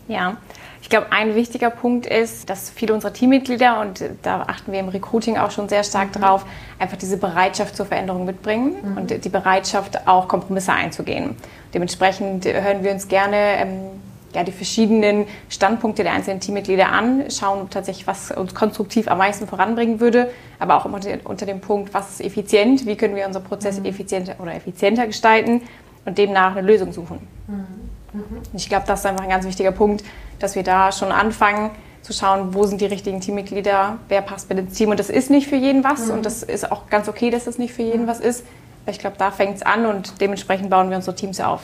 Ja, 0.08 0.36
ich 0.82 0.90
glaube, 0.90 1.06
ein 1.10 1.34
wichtiger 1.34 1.70
Punkt 1.70 2.04
ist, 2.04 2.50
dass 2.50 2.68
viele 2.68 2.92
unserer 2.92 3.14
Teammitglieder, 3.14 3.80
und 3.80 4.04
da 4.20 4.42
achten 4.42 4.72
wir 4.72 4.80
im 4.80 4.90
Recruiting 4.90 5.38
auch 5.38 5.50
schon 5.50 5.70
sehr 5.70 5.84
stark 5.84 6.14
mhm. 6.14 6.20
drauf, 6.20 6.44
einfach 6.78 6.98
diese 6.98 7.16
Bereitschaft 7.16 7.74
zur 7.74 7.86
Veränderung 7.86 8.26
mitbringen 8.26 8.74
mhm. 8.82 8.96
und 8.98 9.24
die 9.24 9.28
Bereitschaft, 9.30 10.06
auch 10.06 10.28
Kompromisse 10.28 10.74
einzugehen. 10.74 11.36
Dementsprechend 11.72 12.44
hören 12.44 12.84
wir 12.84 12.92
uns 12.92 13.08
gerne 13.08 13.36
ähm, 13.36 14.01
ja, 14.34 14.44
die 14.44 14.52
verschiedenen 14.52 15.26
Standpunkte 15.48 16.02
der 16.02 16.12
einzelnen 16.12 16.40
Teammitglieder 16.40 16.90
an, 16.90 17.30
schauen 17.30 17.68
tatsächlich, 17.70 18.06
was 18.06 18.30
uns 18.30 18.54
konstruktiv 18.54 19.08
am 19.08 19.18
meisten 19.18 19.46
voranbringen 19.46 20.00
würde, 20.00 20.30
aber 20.58 20.76
auch 20.76 20.84
unter, 20.84 21.10
unter 21.24 21.46
dem 21.46 21.60
Punkt, 21.60 21.92
was 21.94 22.10
ist 22.10 22.20
effizient, 22.20 22.86
wie 22.86 22.96
können 22.96 23.14
wir 23.14 23.26
unsere 23.26 23.44
Prozesse 23.44 23.80
mhm. 23.80 23.86
effizienter 23.86 24.36
oder 24.38 24.54
effizienter 24.54 25.06
gestalten 25.06 25.62
und 26.04 26.18
demnach 26.18 26.56
eine 26.56 26.66
Lösung 26.66 26.92
suchen. 26.92 27.26
Mhm. 27.46 27.64
Mhm. 28.12 28.42
Ich 28.54 28.68
glaube, 28.68 28.84
das 28.86 29.00
ist 29.00 29.06
einfach 29.06 29.24
ein 29.24 29.30
ganz 29.30 29.46
wichtiger 29.46 29.72
Punkt, 29.72 30.04
dass 30.38 30.54
wir 30.54 30.62
da 30.62 30.92
schon 30.92 31.12
anfangen 31.12 31.70
zu 32.02 32.12
schauen, 32.12 32.52
wo 32.54 32.64
sind 32.66 32.80
die 32.80 32.86
richtigen 32.86 33.20
Teammitglieder, 33.20 33.98
wer 34.08 34.22
passt 34.22 34.48
mit 34.48 34.58
ins 34.58 34.74
Team. 34.74 34.90
Und 34.90 34.98
das 34.98 35.08
ist 35.08 35.30
nicht 35.30 35.46
für 35.46 35.56
jeden 35.56 35.84
was 35.84 36.06
mhm. 36.06 36.14
und 36.14 36.26
das 36.26 36.42
ist 36.42 36.70
auch 36.70 36.88
ganz 36.88 37.08
okay, 37.08 37.30
dass 37.30 37.44
das 37.44 37.58
nicht 37.58 37.72
für 37.72 37.82
jeden 37.82 38.06
was 38.06 38.20
ist. 38.20 38.44
Ich 38.86 38.98
glaube, 38.98 39.16
da 39.16 39.30
fängt 39.30 39.56
es 39.56 39.62
an 39.62 39.86
und 39.86 40.20
dementsprechend 40.20 40.68
bauen 40.68 40.90
wir 40.90 40.96
unsere 40.96 41.14
Teams 41.14 41.40
auf. 41.40 41.62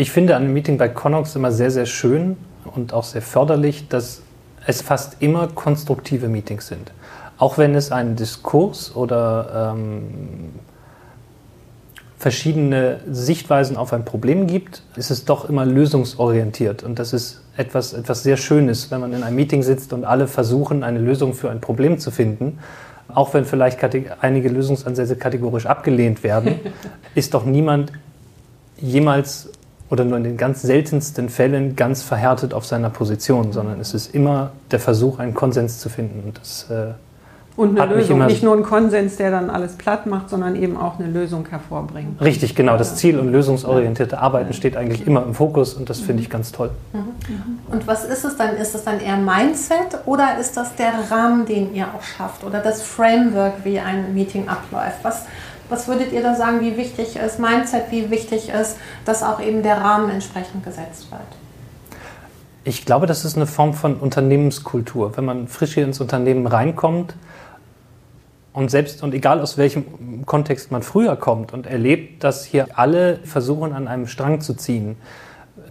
Ich 0.00 0.12
finde 0.12 0.36
an 0.36 0.44
einem 0.44 0.52
Meeting 0.52 0.78
bei 0.78 0.88
Connox 0.88 1.34
immer 1.34 1.50
sehr, 1.50 1.72
sehr 1.72 1.84
schön 1.84 2.36
und 2.72 2.92
auch 2.92 3.02
sehr 3.02 3.20
förderlich, 3.20 3.88
dass 3.88 4.22
es 4.64 4.80
fast 4.80 5.16
immer 5.18 5.48
konstruktive 5.48 6.28
Meetings 6.28 6.68
sind. 6.68 6.92
Auch 7.36 7.58
wenn 7.58 7.74
es 7.74 7.90
einen 7.90 8.14
Diskurs 8.14 8.94
oder 8.94 9.72
ähm, 9.74 10.04
verschiedene 12.16 13.00
Sichtweisen 13.10 13.76
auf 13.76 13.92
ein 13.92 14.04
Problem 14.04 14.46
gibt, 14.46 14.84
ist 14.94 15.10
es 15.10 15.24
doch 15.24 15.48
immer 15.48 15.66
lösungsorientiert. 15.66 16.84
Und 16.84 17.00
das 17.00 17.12
ist 17.12 17.42
etwas, 17.56 17.92
etwas 17.92 18.22
sehr 18.22 18.36
Schönes, 18.36 18.92
wenn 18.92 19.00
man 19.00 19.12
in 19.12 19.24
einem 19.24 19.34
Meeting 19.34 19.64
sitzt 19.64 19.92
und 19.92 20.04
alle 20.04 20.28
versuchen, 20.28 20.84
eine 20.84 21.00
Lösung 21.00 21.34
für 21.34 21.50
ein 21.50 21.60
Problem 21.60 21.98
zu 21.98 22.12
finden. 22.12 22.60
Auch 23.12 23.34
wenn 23.34 23.44
vielleicht 23.44 23.80
einige 24.20 24.48
Lösungsansätze 24.48 25.16
kategorisch 25.16 25.66
abgelehnt 25.66 26.22
werden, 26.22 26.60
ist 27.16 27.34
doch 27.34 27.44
niemand 27.44 27.90
jemals 28.80 29.50
oder 29.90 30.04
nur 30.04 30.18
in 30.18 30.24
den 30.24 30.36
ganz 30.36 30.62
seltensten 30.62 31.28
Fällen 31.28 31.76
ganz 31.76 32.02
verhärtet 32.02 32.54
auf 32.54 32.66
seiner 32.66 32.90
Position, 32.90 33.52
sondern 33.52 33.80
es 33.80 33.94
ist 33.94 34.14
immer 34.14 34.50
der 34.70 34.80
Versuch, 34.80 35.18
einen 35.18 35.34
Konsens 35.34 35.78
zu 35.78 35.88
finden. 35.88 36.22
Und 36.26 36.38
das 36.38 36.70
äh, 36.70 36.92
und 37.58 37.70
eine 37.70 37.90
Hat 37.90 37.96
Lösung, 37.96 38.24
nicht 38.24 38.44
nur 38.44 38.54
ein 38.54 38.62
Konsens, 38.62 39.16
der 39.16 39.32
dann 39.32 39.50
alles 39.50 39.72
platt 39.72 40.06
macht, 40.06 40.30
sondern 40.30 40.54
eben 40.54 40.76
auch 40.76 41.00
eine 41.00 41.08
Lösung 41.08 41.44
hervorbringt. 41.48 42.20
Richtig, 42.20 42.54
genau. 42.54 42.76
Das 42.76 42.94
Ziel 42.94 43.18
und 43.18 43.32
lösungsorientierte 43.32 44.20
Arbeiten 44.20 44.52
steht 44.52 44.76
eigentlich 44.76 45.04
immer 45.04 45.24
im 45.24 45.34
Fokus 45.34 45.74
und 45.74 45.90
das 45.90 45.98
finde 45.98 46.22
ich 46.22 46.30
ganz 46.30 46.52
toll. 46.52 46.70
Mhm. 46.92 47.58
Und 47.68 47.88
was 47.88 48.04
ist 48.04 48.24
es 48.24 48.36
dann? 48.36 48.56
Ist 48.56 48.76
es 48.76 48.84
dann 48.84 49.00
eher 49.00 49.16
Mindset 49.16 49.98
oder 50.06 50.38
ist 50.38 50.56
das 50.56 50.76
der 50.76 50.92
Rahmen, 51.10 51.46
den 51.46 51.74
ihr 51.74 51.86
auch 51.86 52.04
schafft 52.04 52.44
oder 52.44 52.60
das 52.60 52.82
Framework, 52.82 53.64
wie 53.64 53.80
ein 53.80 54.14
Meeting 54.14 54.46
abläuft? 54.46 54.98
Was, 55.02 55.24
was 55.68 55.88
würdet 55.88 56.12
ihr 56.12 56.22
da 56.22 56.34
sagen, 56.34 56.60
wie 56.60 56.76
wichtig 56.76 57.16
ist 57.16 57.38
Mindset, 57.38 57.90
wie 57.90 58.10
wichtig 58.10 58.50
ist, 58.50 58.76
dass 59.04 59.22
auch 59.22 59.40
eben 59.40 59.62
der 59.62 59.78
Rahmen 59.78 60.10
entsprechend 60.10 60.64
gesetzt 60.64 61.10
wird? 61.10 61.20
Ich 62.64 62.84
glaube, 62.84 63.06
das 63.06 63.24
ist 63.24 63.36
eine 63.36 63.46
Form 63.46 63.74
von 63.74 63.96
Unternehmenskultur. 63.96 65.16
Wenn 65.16 65.24
man 65.24 65.48
frisch 65.48 65.74
hier 65.74 65.84
ins 65.84 66.00
Unternehmen 66.00 66.46
reinkommt, 66.46 67.14
und 68.58 68.72
selbst 68.72 69.04
und 69.04 69.14
egal 69.14 69.40
aus 69.40 69.56
welchem 69.56 70.26
Kontext 70.26 70.72
man 70.72 70.82
früher 70.82 71.14
kommt 71.14 71.52
und 71.52 71.68
erlebt, 71.68 72.24
dass 72.24 72.44
hier 72.44 72.66
alle 72.74 73.20
versuchen, 73.22 73.72
an 73.72 73.86
einem 73.86 74.08
Strang 74.08 74.40
zu 74.40 74.54
ziehen, 74.54 74.96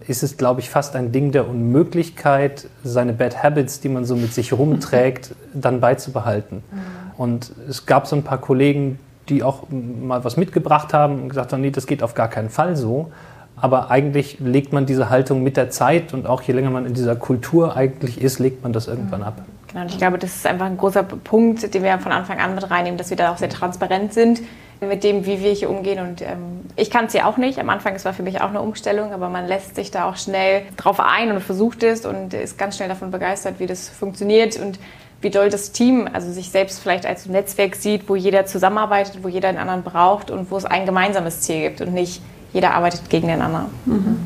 ist 0.08 0.24
es, 0.24 0.38
glaube 0.38 0.62
ich, 0.62 0.70
fast 0.70 0.96
ein 0.96 1.12
Ding 1.12 1.34
der 1.34 1.50
Unmöglichkeit, 1.50 2.70
seine 2.86 3.12
Bad 3.12 3.44
Habits, 3.44 3.82
die 3.82 3.90
man 3.90 4.06
so 4.06 4.16
mit 4.16 4.34
sich 4.34 4.54
rumträgt, 4.54 5.36
dann 5.54 5.82
beizubehalten. 5.82 6.64
Mhm. 6.72 6.82
Und 7.18 7.52
es 7.68 7.86
gab 7.86 8.08
so 8.08 8.16
ein 8.16 8.24
paar 8.24 8.38
Kollegen, 8.38 9.00
die 9.30 9.44
auch 9.44 9.64
mal 9.70 10.24
was 10.24 10.38
mitgebracht 10.38 10.94
haben 10.94 11.22
und 11.22 11.30
gesagt 11.30 11.54
haben, 11.54 11.62
nee, 11.62 11.72
das 11.72 11.88
geht 11.88 12.04
auf 12.04 12.14
gar 12.14 12.30
keinen 12.30 12.50
Fall 12.50 12.76
so. 12.76 13.12
Aber 13.60 13.90
eigentlich 13.90 14.38
legt 14.40 14.72
man 14.72 14.86
diese 14.86 15.10
Haltung 15.10 15.44
mit 15.44 15.58
der 15.58 15.70
Zeit 15.70 16.14
und 16.14 16.28
auch 16.28 16.44
je 16.44 16.54
länger 16.54 16.70
man 16.70 16.86
in 16.86 16.94
dieser 16.94 17.16
Kultur 17.16 17.76
eigentlich 17.76 18.22
ist, 18.22 18.38
legt 18.40 18.62
man 18.62 18.72
das 18.72 18.88
irgendwann 18.88 19.24
ab. 19.24 19.42
Genau, 19.68 19.82
und 19.82 19.92
ich 19.92 19.98
glaube, 19.98 20.18
das 20.18 20.36
ist 20.36 20.46
einfach 20.46 20.68
ein 20.68 20.78
großer 20.78 21.04
Punkt, 21.04 21.74
den 21.74 21.84
wir 21.84 21.98
von 22.00 22.12
Anfang 22.12 22.40
an 22.40 22.56
mit 22.56 22.70
reinnehmen, 22.70 22.98
dass 22.98 23.10
wir 23.10 23.18
da 23.18 23.34
auch 23.34 23.38
sehr 23.38 23.50
transparent 23.50 24.14
sind 24.14 24.42
mit 24.80 25.04
dem, 25.04 25.26
wie 25.26 25.42
wir 25.42 25.52
hier 25.52 25.70
umgehen. 25.70 26.00
Und 26.00 26.22
ähm, 26.22 26.62
ich 26.76 26.92
kann 26.92 27.06
es 27.06 27.14
ja 27.14 27.26
auch 27.26 27.38
nicht. 27.38 27.60
Am 27.60 27.70
Anfang, 27.70 27.96
es 27.96 28.06
war 28.06 28.14
für 28.14 28.24
mich 28.24 28.42
auch 28.42 28.50
eine 28.50 28.62
Umstellung, 28.62 29.12
aber 29.12 29.28
man 29.30 29.48
lässt 29.48 29.76
sich 29.76 29.90
da 29.90 30.08
auch 30.08 30.18
schnell 30.18 30.62
drauf 30.78 31.00
ein 31.00 31.32
und 31.32 31.42
versucht 31.42 31.84
es 31.84 32.06
und 32.06 32.34
ist 32.34 32.58
ganz 32.58 32.78
schnell 32.78 32.90
davon 32.90 33.10
begeistert, 33.10 33.56
wie 33.60 33.66
das 33.66 33.90
funktioniert 33.90 34.60
und 34.60 34.80
wie 35.22 35.30
doll 35.30 35.50
das 35.50 35.72
Team, 35.72 36.08
also 36.12 36.32
sich 36.32 36.50
selbst 36.50 36.80
vielleicht 36.80 37.06
als 37.06 37.26
Netzwerk 37.26 37.76
sieht, 37.76 38.08
wo 38.08 38.16
jeder 38.16 38.46
zusammenarbeitet, 38.46 39.24
wo 39.24 39.28
jeder 39.28 39.52
den 39.52 39.58
anderen 39.58 39.84
braucht 39.84 40.30
und 40.30 40.52
wo 40.52 40.58
es 40.58 40.66
ein 40.66 40.86
gemeinsames 40.86 41.42
Ziel 41.42 41.62
gibt 41.62 41.82
und 41.82 41.94
nicht 41.94 42.22
jeder 42.54 42.74
arbeitet 42.74 43.10
gegen 43.10 43.28
den 43.28 43.42
anderen. 43.42 43.66
Mhm. 43.86 44.20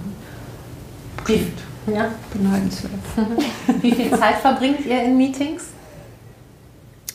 Gut. 1.26 1.40
Ja. 1.88 2.10
Beneidenswert. 2.34 2.92
Wie 3.82 3.92
viel 3.92 4.12
Zeit 4.12 4.36
verbringt 4.36 4.86
ihr 4.86 5.04
in 5.04 5.18
Meetings? 5.18 5.66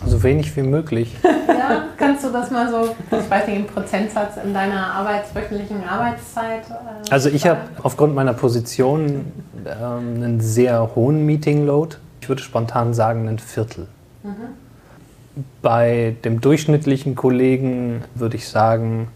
So 0.05 0.23
wenig 0.23 0.55
wie 0.57 0.63
möglich. 0.63 1.17
Ja, 1.57 1.85
kannst 1.97 2.23
du 2.23 2.31
das 2.31 2.51
mal 2.53 2.71
so, 2.71 2.95
ich 3.11 3.31
weiß 3.31 3.49
nicht, 3.49 3.57
im 3.57 3.67
Prozentsatz 3.67 4.37
in 4.45 4.55
deiner 4.55 4.93
Arbeits-, 4.93 5.35
wöchentlichen 5.35 5.83
Arbeitszeit? 5.83 6.63
Äh, 6.69 7.11
also 7.11 7.29
ich 7.29 7.45
habe 7.47 7.61
aufgrund 7.83 8.15
meiner 8.15 8.35
Position 8.35 9.33
ähm, 9.65 10.23
einen 10.23 10.41
sehr 10.41 10.95
hohen 10.95 11.27
Meeting-Load. 11.27 11.97
Ich 12.27 12.29
würde 12.29 12.43
spontan 12.43 12.93
sagen 12.93 13.29
ein 13.29 13.39
Viertel. 13.39 13.87
Mhm. 14.25 15.45
Bei 15.63 16.17
dem 16.25 16.41
durchschnittlichen 16.41 17.15
Kollegen 17.15 18.03
würde 18.17 18.35
ich 18.35 18.49
sagen 18.49 19.07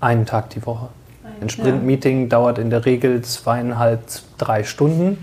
einen 0.00 0.24
Tag 0.24 0.48
die 0.48 0.64
Woche. 0.64 0.88
Ein 1.42 1.50
Sprint-Meeting 1.50 2.22
ja. 2.22 2.28
dauert 2.28 2.56
in 2.56 2.70
der 2.70 2.86
Regel 2.86 3.20
zweieinhalb, 3.20 4.00
drei 4.38 4.64
Stunden. 4.64 5.08
Mhm. 5.08 5.18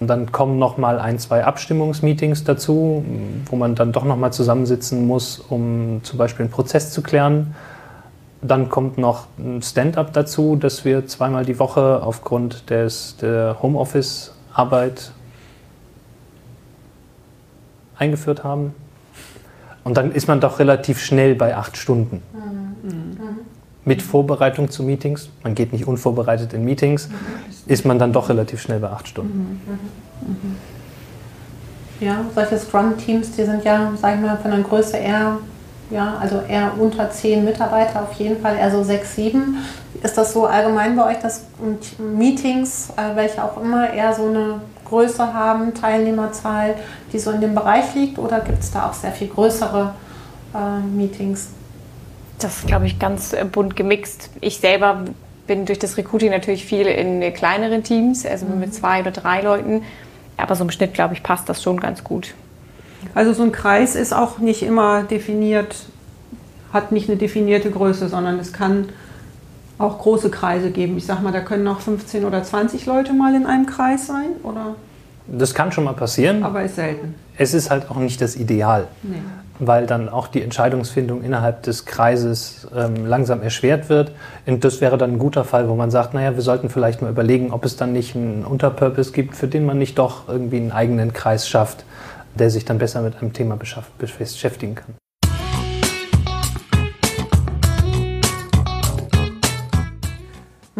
Und 0.00 0.06
dann 0.06 0.32
kommen 0.32 0.58
noch 0.58 0.78
mal 0.78 0.98
ein, 0.98 1.18
zwei 1.18 1.44
Abstimmungsmeetings 1.44 2.44
dazu, 2.44 3.04
wo 3.44 3.56
man 3.56 3.74
dann 3.74 3.92
doch 3.92 4.04
noch 4.04 4.16
mal 4.16 4.32
zusammensitzen 4.32 5.06
muss, 5.06 5.38
um 5.38 6.00
zum 6.02 6.16
Beispiel 6.16 6.44
einen 6.44 6.50
Prozess 6.50 6.92
zu 6.92 7.02
klären. 7.02 7.54
Dann 8.40 8.70
kommt 8.70 8.96
noch 8.96 9.26
ein 9.38 9.60
Stand-up 9.60 10.14
dazu, 10.14 10.56
das 10.56 10.86
wir 10.86 11.06
zweimal 11.06 11.44
die 11.44 11.58
Woche 11.58 12.00
aufgrund 12.02 12.70
des, 12.70 13.18
der 13.18 13.58
Homeoffice-Arbeit 13.60 15.12
eingeführt 18.02 18.44
haben. 18.44 18.74
Und 19.84 19.96
dann 19.96 20.12
ist 20.12 20.28
man 20.28 20.40
doch 20.40 20.58
relativ 20.58 21.00
schnell 21.00 21.34
bei 21.34 21.56
acht 21.56 21.76
Stunden. 21.76 22.22
Mhm. 22.32 22.90
Mhm 22.90 23.32
mit 23.84 24.00
Vorbereitung 24.00 24.70
zu 24.70 24.82
Meetings, 24.82 25.28
man 25.42 25.54
geht 25.54 25.72
nicht 25.72 25.86
unvorbereitet 25.86 26.52
in 26.52 26.64
Meetings, 26.64 27.08
ist 27.66 27.84
man 27.84 27.98
dann 27.98 28.12
doch 28.12 28.28
relativ 28.28 28.60
schnell 28.60 28.78
bei 28.78 28.88
acht 28.88 29.08
Stunden. 29.08 29.60
Ja, 32.00 32.24
solche 32.34 32.58
Scrum-Teams, 32.58 33.32
die 33.32 33.44
sind 33.44 33.64
ja, 33.64 33.92
sag 34.00 34.16
ich 34.16 34.20
mal, 34.20 34.36
von 34.36 34.50
der 34.50 34.60
Größe 34.60 34.96
eher, 34.96 35.38
ja, 35.90 36.16
also 36.20 36.40
eher 36.48 36.72
unter 36.78 37.10
zehn 37.10 37.44
Mitarbeiter 37.44 38.02
auf 38.02 38.12
jeden 38.14 38.40
Fall, 38.40 38.56
eher 38.56 38.70
so 38.70 38.82
sechs, 38.82 39.14
sieben. 39.14 39.58
Ist 40.02 40.18
das 40.18 40.32
so 40.32 40.46
allgemein 40.46 40.96
bei 40.96 41.10
euch, 41.10 41.18
dass 41.20 41.44
Meetings, 41.98 42.90
äh, 42.96 43.14
welche 43.14 43.42
auch 43.42 43.60
immer, 43.60 43.92
eher 43.92 44.12
so 44.12 44.26
eine 44.26 44.60
Größe 44.84 45.32
haben, 45.32 45.74
Teilnehmerzahl, 45.74 46.74
die 47.12 47.18
so 47.18 47.30
in 47.30 47.40
dem 47.40 47.54
Bereich 47.54 47.94
liegt? 47.94 48.18
Oder 48.18 48.40
gibt 48.40 48.60
es 48.60 48.70
da 48.70 48.88
auch 48.88 48.94
sehr 48.94 49.12
viel 49.12 49.28
größere 49.28 49.94
äh, 50.54 50.80
Meetings? 50.80 51.48
Das 52.38 52.58
ist, 52.58 52.66
glaube 52.66 52.86
ich, 52.86 52.98
ganz 52.98 53.32
äh, 53.32 53.44
bunt 53.44 53.76
gemixt. 53.76 54.30
Ich 54.40 54.58
selber 54.58 55.04
bin 55.46 55.66
durch 55.66 55.78
das 55.78 55.96
Recruiting 55.96 56.30
natürlich 56.30 56.64
viel 56.64 56.86
in 56.86 57.32
kleineren 57.34 57.82
Teams, 57.82 58.24
also 58.26 58.46
mhm. 58.46 58.60
mit 58.60 58.74
zwei 58.74 59.00
oder 59.00 59.10
drei 59.10 59.40
Leuten. 59.42 59.82
Aber 60.36 60.56
so 60.56 60.64
im 60.64 60.70
Schnitt, 60.70 60.94
glaube 60.94 61.14
ich, 61.14 61.22
passt 61.22 61.48
das 61.48 61.62
schon 61.62 61.78
ganz 61.78 62.04
gut. 62.04 62.34
Also 63.14 63.32
so 63.32 63.42
ein 63.42 63.52
Kreis 63.52 63.94
ist 63.94 64.12
auch 64.12 64.38
nicht 64.38 64.62
immer 64.62 65.02
definiert, 65.02 65.76
hat 66.72 66.92
nicht 66.92 67.08
eine 67.08 67.18
definierte 67.18 67.70
Größe, 67.70 68.08
sondern 68.08 68.38
es 68.38 68.52
kann 68.52 68.88
auch 69.78 69.98
große 69.98 70.30
Kreise 70.30 70.70
geben. 70.70 70.96
Ich 70.96 71.06
sage 71.06 71.22
mal, 71.22 71.32
da 71.32 71.40
können 71.40 71.66
auch 71.68 71.80
15 71.80 72.24
oder 72.24 72.42
20 72.42 72.86
Leute 72.86 73.12
mal 73.12 73.34
in 73.34 73.46
einem 73.46 73.66
Kreis 73.66 74.06
sein, 74.06 74.30
oder? 74.42 74.74
Das 75.26 75.54
kann 75.54 75.72
schon 75.72 75.84
mal 75.84 75.94
passieren. 75.94 76.42
Aber 76.42 76.62
ist 76.62 76.76
selten. 76.76 77.14
Es 77.36 77.54
ist 77.54 77.70
halt 77.70 77.90
auch 77.90 77.96
nicht 77.96 78.20
das 78.20 78.36
Ideal. 78.36 78.88
Nee 79.02 79.18
weil 79.66 79.86
dann 79.86 80.08
auch 80.08 80.26
die 80.26 80.42
Entscheidungsfindung 80.42 81.22
innerhalb 81.22 81.62
des 81.62 81.84
Kreises 81.84 82.66
ähm, 82.74 83.06
langsam 83.06 83.42
erschwert 83.42 83.88
wird. 83.88 84.12
Und 84.46 84.64
das 84.64 84.80
wäre 84.80 84.98
dann 84.98 85.12
ein 85.12 85.18
guter 85.18 85.44
Fall, 85.44 85.68
wo 85.68 85.74
man 85.74 85.90
sagt, 85.90 86.14
naja, 86.14 86.34
wir 86.34 86.42
sollten 86.42 86.68
vielleicht 86.68 87.00
mal 87.00 87.10
überlegen, 87.10 87.52
ob 87.52 87.64
es 87.64 87.76
dann 87.76 87.92
nicht 87.92 88.16
einen 88.16 88.44
Unterpurpose 88.44 89.12
gibt, 89.12 89.36
für 89.36 89.46
den 89.46 89.64
man 89.64 89.78
nicht 89.78 89.98
doch 89.98 90.28
irgendwie 90.28 90.56
einen 90.56 90.72
eigenen 90.72 91.12
Kreis 91.12 91.48
schafft, 91.48 91.84
der 92.34 92.50
sich 92.50 92.64
dann 92.64 92.78
besser 92.78 93.02
mit 93.02 93.20
einem 93.20 93.32
Thema 93.32 93.56
beschäftigen 93.98 94.74
kann. 94.74 94.94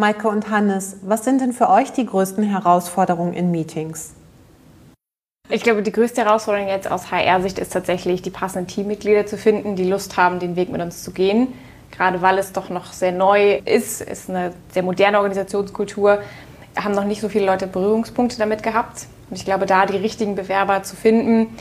Maike 0.03 0.27
und 0.27 0.49
Hannes, 0.49 0.97
was 1.03 1.23
sind 1.23 1.39
denn 1.39 1.53
für 1.53 1.69
euch 1.69 1.93
die 1.93 2.05
größten 2.05 2.43
Herausforderungen 2.43 3.31
in 3.31 3.51
Meetings? 3.51 4.13
Ich 5.49 5.63
glaube, 5.63 5.81
die 5.81 5.93
größte 5.93 6.25
Herausforderung 6.25 6.67
jetzt 6.67 6.91
aus 6.91 7.09
HR-Sicht 7.09 7.57
ist 7.57 7.71
tatsächlich, 7.71 8.21
die 8.21 8.29
passenden 8.29 8.67
Teammitglieder 8.67 9.25
zu 9.25 9.37
finden, 9.37 9.77
die 9.77 9.89
Lust 9.89 10.17
haben, 10.17 10.39
den 10.39 10.57
Weg 10.57 10.69
mit 10.69 10.81
uns 10.81 11.03
zu 11.03 11.11
gehen. 11.11 11.53
Gerade 11.89 12.21
weil 12.21 12.37
es 12.37 12.51
doch 12.51 12.67
noch 12.69 12.91
sehr 12.91 13.13
neu 13.13 13.61
ist, 13.63 14.01
ist 14.01 14.29
eine 14.29 14.51
sehr 14.73 14.83
moderne 14.83 15.19
Organisationskultur, 15.19 16.21
haben 16.75 16.93
noch 16.93 17.05
nicht 17.05 17.21
so 17.21 17.29
viele 17.29 17.45
Leute 17.45 17.65
Berührungspunkte 17.65 18.37
damit 18.37 18.61
gehabt. 18.61 19.07
Und 19.29 19.37
ich 19.37 19.45
glaube, 19.45 19.65
da 19.65 19.85
die 19.85 19.95
richtigen 19.95 20.35
Bewerber 20.35 20.83
zu 20.83 20.97
finden, 20.97 21.55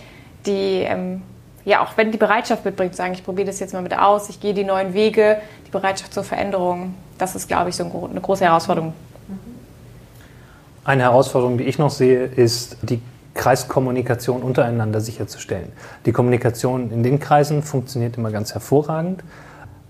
die 0.46 0.80
ähm, 0.80 1.22
ja 1.64 1.80
auch 1.80 1.96
wenn 1.96 2.10
die 2.10 2.18
Bereitschaft 2.18 2.64
mitbringt, 2.64 2.96
sagen, 2.96 3.12
ich 3.12 3.24
probiere 3.24 3.46
das 3.46 3.60
jetzt 3.60 3.72
mal 3.72 3.82
mit 3.82 3.96
aus, 3.96 4.28
ich 4.28 4.40
gehe 4.40 4.52
die 4.52 4.64
neuen 4.64 4.94
Wege, 4.94 5.40
Bereitschaft 5.72 6.14
zur 6.14 6.22
Veränderung, 6.22 6.94
das 7.18 7.34
ist, 7.34 7.48
glaube 7.48 7.70
ich, 7.70 7.76
so 7.76 7.84
eine 7.84 8.20
große 8.20 8.44
Herausforderung. 8.44 8.92
Eine 10.84 11.02
Herausforderung, 11.02 11.58
die 11.58 11.64
ich 11.64 11.78
noch 11.78 11.90
sehe, 11.90 12.24
ist 12.24 12.76
die 12.82 13.00
Kreiskommunikation 13.34 14.42
untereinander 14.42 15.00
sicherzustellen. 15.00 15.72
Die 16.06 16.12
Kommunikation 16.12 16.90
in 16.90 17.02
den 17.02 17.18
Kreisen 17.18 17.62
funktioniert 17.62 18.18
immer 18.18 18.30
ganz 18.30 18.52
hervorragend, 18.52 19.22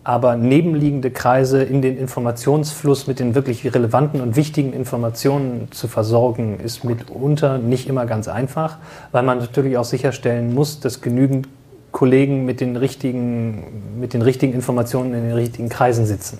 aber 0.05 0.37
nebenliegende 0.37 1.11
Kreise 1.11 1.63
in 1.63 1.83
den 1.83 1.97
Informationsfluss 1.97 3.07
mit 3.07 3.21
den 3.21 3.35
wirklich 3.35 3.65
relevanten 3.73 4.21
und 4.21 4.37
wichtigen 4.37 4.73
Informationen 4.73 5.71
zu 5.71 5.89
versorgen, 5.89 6.59
ist 6.61 6.85
mitunter 6.85 7.59
nicht 7.59 7.89
immer 7.89 8.07
ganz 8.07 8.29
einfach, 8.29 8.79
weil 9.13 9.23
man 9.23 9.39
natürlich 9.39 9.77
auch 9.79 9.85
sicherstellen 9.85 10.55
muss, 10.55 10.81
dass 10.81 11.01
genügend 11.01 11.49
Kollegen 11.93 12.45
mit 12.45 12.61
den 12.61 12.77
richtigen, 12.77 14.01
mit 14.01 14.15
den 14.15 14.23
richtigen 14.23 14.55
Informationen 14.55 15.15
in 15.15 15.23
den 15.23 15.35
richtigen 15.35 15.69
Kreisen 15.69 16.07
sitzen. 16.07 16.39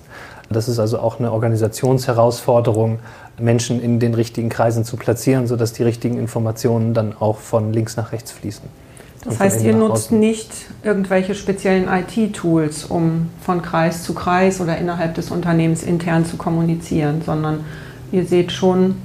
Das 0.49 0.67
ist 0.67 0.79
also 0.79 0.99
auch 0.99 1.19
eine 1.19 1.31
Organisationsherausforderung, 1.31 2.99
Menschen 3.39 3.81
in 3.81 3.99
den 3.99 4.13
richtigen 4.13 4.49
Kreisen 4.49 4.83
zu 4.83 4.97
platzieren, 4.97 5.47
sodass 5.47 5.73
die 5.73 5.83
richtigen 5.83 6.17
Informationen 6.17 6.93
dann 6.93 7.15
auch 7.17 7.37
von 7.37 7.71
links 7.71 7.95
nach 7.95 8.11
rechts 8.11 8.31
fließen. 8.31 8.63
Das 9.23 9.39
heißt, 9.39 9.63
ihr 9.63 9.73
nutzt 9.73 10.11
nicht 10.11 10.51
irgendwelche 10.83 11.33
speziellen 11.33 11.87
IT-Tools, 11.87 12.83
um 12.83 13.29
von 13.41 13.61
Kreis 13.61 14.03
zu 14.03 14.13
Kreis 14.13 14.59
oder 14.59 14.77
innerhalb 14.77 15.15
des 15.15 15.31
Unternehmens 15.31 15.81
intern 15.81 16.25
zu 16.25 16.35
kommunizieren, 16.35 17.21
sondern 17.25 17.63
ihr 18.11 18.25
seht 18.25 18.51
schon 18.51 18.95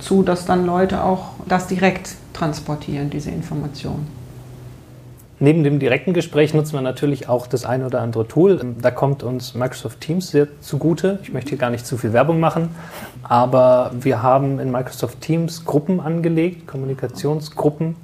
zu, 0.00 0.22
dass 0.24 0.46
dann 0.46 0.66
Leute 0.66 1.04
auch 1.04 1.30
das 1.46 1.68
direkt 1.68 2.10
transportieren, 2.32 3.08
diese 3.08 3.30
Informationen. 3.30 4.08
Neben 5.40 5.62
dem 5.62 5.78
direkten 5.78 6.14
Gespräch 6.14 6.52
nutzen 6.52 6.72
wir 6.72 6.80
natürlich 6.80 7.28
auch 7.28 7.46
das 7.46 7.64
eine 7.64 7.86
oder 7.86 8.00
andere 8.00 8.26
Tool. 8.26 8.60
Da 8.82 8.90
kommt 8.90 9.22
uns 9.22 9.54
Microsoft 9.54 10.00
Teams 10.00 10.32
sehr 10.32 10.48
zugute. 10.60 11.20
Ich 11.22 11.32
möchte 11.32 11.50
hier 11.50 11.58
gar 11.58 11.70
nicht 11.70 11.86
zu 11.86 11.96
viel 11.96 12.12
Werbung 12.12 12.40
machen, 12.40 12.70
aber 13.22 13.92
wir 14.00 14.20
haben 14.20 14.58
in 14.58 14.72
Microsoft 14.72 15.20
Teams 15.20 15.64
Gruppen 15.64 16.00
angelegt, 16.00 16.66
Kommunikationsgruppen, 16.66 17.94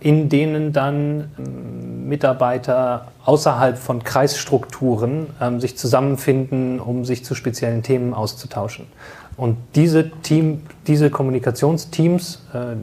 in 0.00 0.28
denen 0.28 0.74
dann 0.74 1.30
ähm, 1.38 2.08
Mitarbeiter 2.08 3.06
außerhalb 3.24 3.78
von 3.78 4.04
Kreisstrukturen 4.04 5.28
ähm, 5.40 5.60
sich 5.60 5.78
zusammenfinden, 5.78 6.78
um 6.78 7.06
sich 7.06 7.24
zu 7.24 7.34
speziellen 7.34 7.82
Themen 7.82 8.12
auszutauschen. 8.12 8.86
Und 9.36 9.56
diese, 9.74 10.10
Team, 10.22 10.62
diese 10.86 11.10
Kommunikationsteams, 11.10 12.42
äh, 12.54 12.74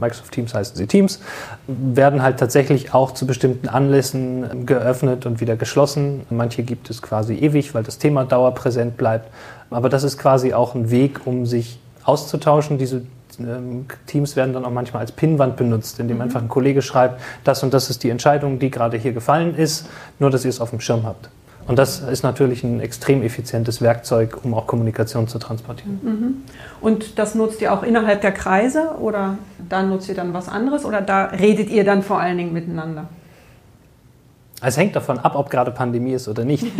Microsoft 0.00 0.32
Teams 0.32 0.54
heißen 0.54 0.76
sie 0.76 0.86
Teams, 0.86 1.20
werden 1.66 2.22
halt 2.22 2.38
tatsächlich 2.38 2.94
auch 2.94 3.12
zu 3.12 3.26
bestimmten 3.26 3.68
Anlässen 3.68 4.66
geöffnet 4.66 5.26
und 5.26 5.40
wieder 5.40 5.56
geschlossen. 5.56 6.22
Manche 6.30 6.62
gibt 6.62 6.90
es 6.90 7.02
quasi 7.02 7.34
ewig, 7.34 7.74
weil 7.74 7.82
das 7.82 7.98
Thema 7.98 8.24
dauerpräsent 8.24 8.96
bleibt. 8.96 9.30
Aber 9.70 9.88
das 9.88 10.04
ist 10.04 10.18
quasi 10.18 10.54
auch 10.54 10.74
ein 10.74 10.90
Weg, 10.90 11.26
um 11.26 11.44
sich 11.44 11.80
auszutauschen. 12.04 12.78
Diese 12.78 13.02
ähm, 13.40 13.86
Teams 14.06 14.36
werden 14.36 14.54
dann 14.54 14.64
auch 14.64 14.70
manchmal 14.70 15.00
als 15.00 15.12
Pinnwand 15.12 15.56
benutzt, 15.56 15.98
indem 15.98 16.18
mhm. 16.18 16.22
einfach 16.22 16.40
ein 16.40 16.48
Kollege 16.48 16.82
schreibt, 16.82 17.20
das 17.44 17.62
und 17.62 17.74
das 17.74 17.90
ist 17.90 18.02
die 18.04 18.10
Entscheidung, 18.10 18.58
die 18.58 18.70
gerade 18.70 18.96
hier 18.96 19.12
gefallen 19.12 19.54
ist, 19.54 19.86
nur 20.18 20.30
dass 20.30 20.44
ihr 20.44 20.50
es 20.50 20.60
auf 20.60 20.70
dem 20.70 20.80
Schirm 20.80 21.04
habt. 21.04 21.28
Und 21.66 21.78
das 21.78 22.00
ist 22.00 22.22
natürlich 22.22 22.62
ein 22.62 22.80
extrem 22.80 23.22
effizientes 23.22 23.82
Werkzeug, 23.82 24.38
um 24.44 24.54
auch 24.54 24.66
Kommunikation 24.66 25.26
zu 25.26 25.38
transportieren. 25.38 26.00
Mhm. 26.02 26.34
Und 26.80 27.18
das 27.18 27.34
nutzt 27.34 27.60
ihr 27.60 27.72
auch 27.72 27.82
innerhalb 27.82 28.20
der 28.20 28.32
Kreise 28.32 28.96
oder 29.00 29.38
da 29.68 29.82
nutzt 29.82 30.08
ihr 30.08 30.14
dann 30.14 30.32
was 30.32 30.48
anderes 30.48 30.84
oder 30.84 31.00
da 31.00 31.24
redet 31.24 31.68
ihr 31.70 31.84
dann 31.84 32.02
vor 32.02 32.20
allen 32.20 32.38
Dingen 32.38 32.52
miteinander? 32.52 33.08
Es 34.62 34.78
hängt 34.78 34.96
davon 34.96 35.18
ab, 35.18 35.34
ob 35.36 35.50
gerade 35.50 35.70
Pandemie 35.70 36.12
ist 36.12 36.28
oder 36.28 36.44
nicht. 36.44 36.64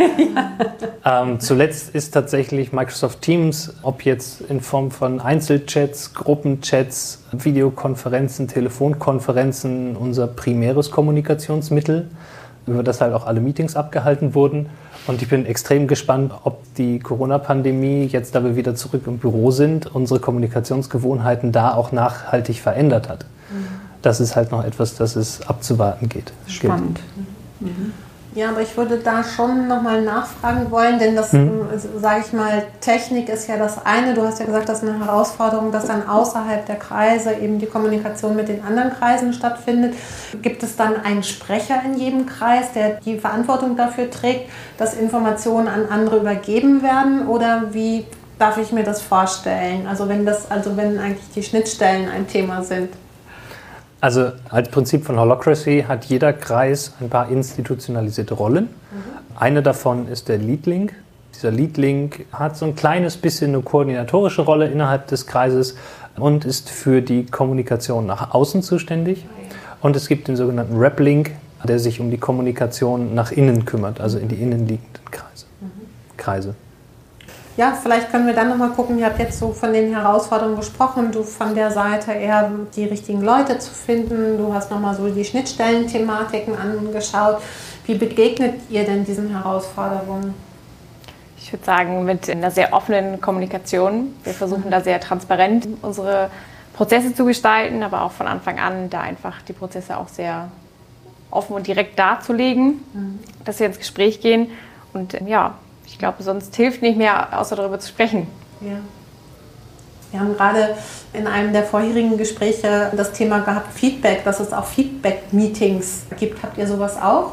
ja. 1.05 1.21
ähm, 1.21 1.39
zuletzt 1.39 1.93
ist 1.93 2.11
tatsächlich 2.11 2.73
Microsoft 2.73 3.21
Teams, 3.21 3.75
ob 3.83 4.03
jetzt 4.03 4.41
in 4.41 4.61
Form 4.61 4.89
von 4.89 5.19
Einzelchats, 5.19 6.13
Gruppenchats, 6.15 7.23
Videokonferenzen, 7.33 8.47
Telefonkonferenzen, 8.47 9.95
unser 9.95 10.25
primäres 10.25 10.89
Kommunikationsmittel 10.89 12.07
über 12.67 12.83
das 12.83 13.01
halt 13.01 13.13
auch 13.13 13.25
alle 13.25 13.39
Meetings 13.39 13.75
abgehalten 13.75 14.35
wurden. 14.35 14.67
Und 15.07 15.21
ich 15.21 15.29
bin 15.29 15.45
extrem 15.45 15.87
gespannt, 15.87 16.33
ob 16.43 16.61
die 16.75 16.99
Corona-Pandemie, 16.99 18.05
jetzt 18.05 18.35
da 18.35 18.43
wir 18.43 18.55
wieder 18.55 18.75
zurück 18.75 19.03
im 19.07 19.17
Büro 19.17 19.51
sind, 19.51 19.87
unsere 19.87 20.19
Kommunikationsgewohnheiten 20.19 21.51
da 21.51 21.73
auch 21.73 21.91
nachhaltig 21.91 22.59
verändert 22.59 23.09
hat. 23.09 23.25
Mhm. 23.49 23.67
Das 24.01 24.19
ist 24.19 24.35
halt 24.35 24.51
noch 24.51 24.63
etwas, 24.63 24.95
das 24.95 25.15
es 25.15 25.47
abzuwarten 25.47 26.09
geht. 26.09 26.31
Spannend. 26.47 26.99
Mhm. 27.59 27.93
Ja, 28.37 28.49
aber 28.49 28.61
ich 28.61 28.77
würde 28.77 28.99
da 28.99 29.23
schon 29.23 29.67
nochmal 29.67 30.03
nachfragen 30.03 30.69
wollen, 30.69 30.99
denn 30.99 31.15
das, 31.15 31.31
hm. 31.31 31.69
sage 31.99 32.23
ich 32.23 32.33
mal, 32.33 32.67
Technik 32.81 33.29
ist 33.29 33.47
ja 33.47 33.57
das 33.57 33.83
eine. 33.83 34.13
Du 34.13 34.21
hast 34.21 34.37
ja 34.37 34.45
gesagt, 34.45 34.69
das 34.69 34.83
ist 34.83 34.87
eine 34.87 35.03
Herausforderung, 35.03 35.71
dass 35.71 35.87
dann 35.87 36.07
außerhalb 36.07 36.63
der 36.67 36.75
Kreise 36.75 37.33
eben 37.33 37.57
die 37.57 37.65
Kommunikation 37.65 38.35
mit 38.35 38.47
den 38.47 38.63
anderen 38.63 38.91
Kreisen 38.91 39.33
stattfindet. 39.33 39.95
Gibt 40.43 40.61
es 40.61 40.75
dann 40.75 41.03
einen 41.03 41.23
Sprecher 41.23 41.81
in 41.83 41.97
jedem 41.97 42.27
Kreis, 42.27 42.73
der 42.73 43.01
die 43.03 43.17
Verantwortung 43.17 43.75
dafür 43.75 44.11
trägt, 44.11 44.51
dass 44.77 44.93
Informationen 44.93 45.67
an 45.67 45.87
andere 45.89 46.17
übergeben 46.17 46.83
werden? 46.83 47.27
Oder 47.27 47.73
wie 47.73 48.05
darf 48.37 48.59
ich 48.59 48.71
mir 48.71 48.83
das 48.83 49.01
vorstellen? 49.01 49.87
Also 49.87 50.07
wenn 50.09 50.27
das, 50.27 50.51
also 50.51 50.77
wenn 50.77 50.99
eigentlich 50.99 51.31
die 51.33 51.41
Schnittstellen 51.41 52.07
ein 52.07 52.27
Thema 52.27 52.61
sind. 52.61 52.89
Also 53.99 54.31
als 54.49 54.69
Prinzip 54.69 55.05
von 55.05 55.19
Holocracy 55.19 55.85
hat 55.87 56.05
jeder 56.05 56.33
Kreis 56.33 56.93
ein 56.99 57.09
paar 57.09 57.29
institutionalisierte 57.29 58.35
Rollen. 58.35 58.65
Mhm. 58.65 59.37
Eine 59.37 59.63
davon 59.63 60.07
ist 60.07 60.29
der 60.29 60.37
Leadlink. 60.37 60.93
Dieser 61.33 61.51
Leadlink 61.51 62.25
hat 62.31 62.57
so 62.57 62.65
ein 62.65 62.75
kleines 62.75 63.17
bisschen 63.17 63.53
eine 63.53 63.63
koordinatorische 63.63 64.43
Rolle 64.43 64.67
innerhalb 64.67 65.07
des 65.07 65.25
Kreises 65.25 65.75
und 66.15 66.45
ist 66.45 66.69
für 66.69 67.01
die 67.01 67.25
Kommunikation 67.25 68.05
nach 68.05 68.33
außen 68.33 68.61
zuständig. 68.61 69.25
Und 69.81 69.95
es 69.95 70.07
gibt 70.07 70.27
den 70.27 70.35
sogenannten 70.35 70.77
Rep-Link, 70.77 71.31
der 71.63 71.79
sich 71.79 71.99
um 71.99 72.09
die 72.11 72.17
Kommunikation 72.17 73.13
nach 73.13 73.31
innen 73.31 73.65
kümmert, 73.65 73.99
also 73.99 74.17
in 74.17 74.27
die 74.27 74.35
innenliegenden 74.35 75.05
Kreise. 75.11 75.45
Mhm. 75.59 75.71
Kreise 76.17 76.55
ja, 77.57 77.73
vielleicht 77.73 78.11
können 78.11 78.27
wir 78.27 78.35
dann 78.35 78.49
nochmal 78.49 78.69
gucken, 78.69 78.99
ihr 78.99 79.07
habt 79.07 79.17
jetzt 79.17 79.39
so 79.39 79.51
von 79.51 79.73
den 79.73 79.91
Herausforderungen 79.93 80.57
gesprochen, 80.57 81.11
du 81.11 81.23
von 81.23 81.55
der 81.55 81.71
Seite 81.71 82.11
eher 82.11 82.51
die 82.75 82.85
richtigen 82.85 83.23
Leute 83.23 83.57
zu 83.57 83.71
finden, 83.71 84.37
du 84.37 84.53
hast 84.53 84.69
nochmal 84.69 84.95
so 84.95 85.09
die 85.09 85.25
Schnittstellenthematiken 85.25 86.55
angeschaut. 86.55 87.41
Wie 87.87 87.95
begegnet 87.95 88.61
ihr 88.69 88.85
denn 88.85 89.05
diesen 89.05 89.29
Herausforderungen? 89.35 90.35
Ich 91.39 91.51
würde 91.51 91.65
sagen, 91.65 92.05
mit 92.05 92.29
einer 92.29 92.51
sehr 92.51 92.73
offenen 92.73 93.21
Kommunikation. 93.21 94.13
Wir 94.23 94.33
versuchen 94.33 94.69
da 94.69 94.81
sehr 94.81 94.99
transparent 94.99 95.67
unsere 95.81 96.29
Prozesse 96.73 97.15
zu 97.15 97.25
gestalten, 97.25 97.81
aber 97.81 98.03
auch 98.03 98.11
von 98.11 98.27
Anfang 98.27 98.59
an 98.59 98.91
da 98.91 99.01
einfach 99.01 99.41
die 99.41 99.53
Prozesse 99.53 99.97
auch 99.97 100.09
sehr 100.09 100.49
offen 101.31 101.55
und 101.55 101.65
direkt 101.65 101.97
darzulegen, 101.97 102.83
mhm. 102.93 103.19
dass 103.45 103.59
wir 103.59 103.65
ins 103.65 103.79
Gespräch 103.79 104.21
gehen. 104.21 104.51
Und 104.93 105.17
ja, 105.25 105.55
ich 105.87 105.97
glaube, 105.97 106.21
sonst 106.21 106.55
hilft 106.55 106.81
nicht 106.81 106.97
mehr, 106.97 107.39
außer 107.39 107.55
darüber 107.55 107.79
zu 107.79 107.87
sprechen. 107.87 108.27
Ja. 108.61 108.77
Wir 110.11 110.19
haben 110.19 110.35
gerade 110.35 110.75
in 111.13 111.27
einem 111.27 111.51
der 111.51 111.63
vorherigen 111.63 112.17
Gespräche 112.17 112.91
das 112.95 113.13
Thema 113.13 113.39
gehabt, 113.39 113.73
Feedback, 113.73 114.23
dass 114.23 114.39
es 114.39 114.53
auch 114.53 114.65
Feedback-Meetings 114.65 116.05
gibt. 116.17 116.41
Habt 116.43 116.57
ihr 116.57 116.67
sowas 116.67 117.01
auch? 117.01 117.31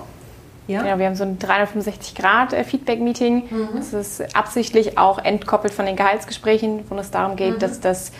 Ja? 0.66 0.84
ja, 0.84 0.98
wir 0.98 1.06
haben 1.06 1.14
so 1.14 1.24
ein 1.24 1.38
365-Grad-Feedback-Meeting. 1.38 3.44
Mhm. 3.50 3.68
Das 3.76 3.92
ist 3.92 4.34
absichtlich 4.34 4.98
auch 4.98 5.18
entkoppelt 5.18 5.74
von 5.74 5.86
den 5.86 5.94
Gehaltsgesprächen, 5.94 6.84
wo 6.88 6.96
es 6.96 7.10
darum 7.10 7.36
geht, 7.36 7.56
mhm. 7.56 7.58
dass 7.58 7.80
das 7.80 8.12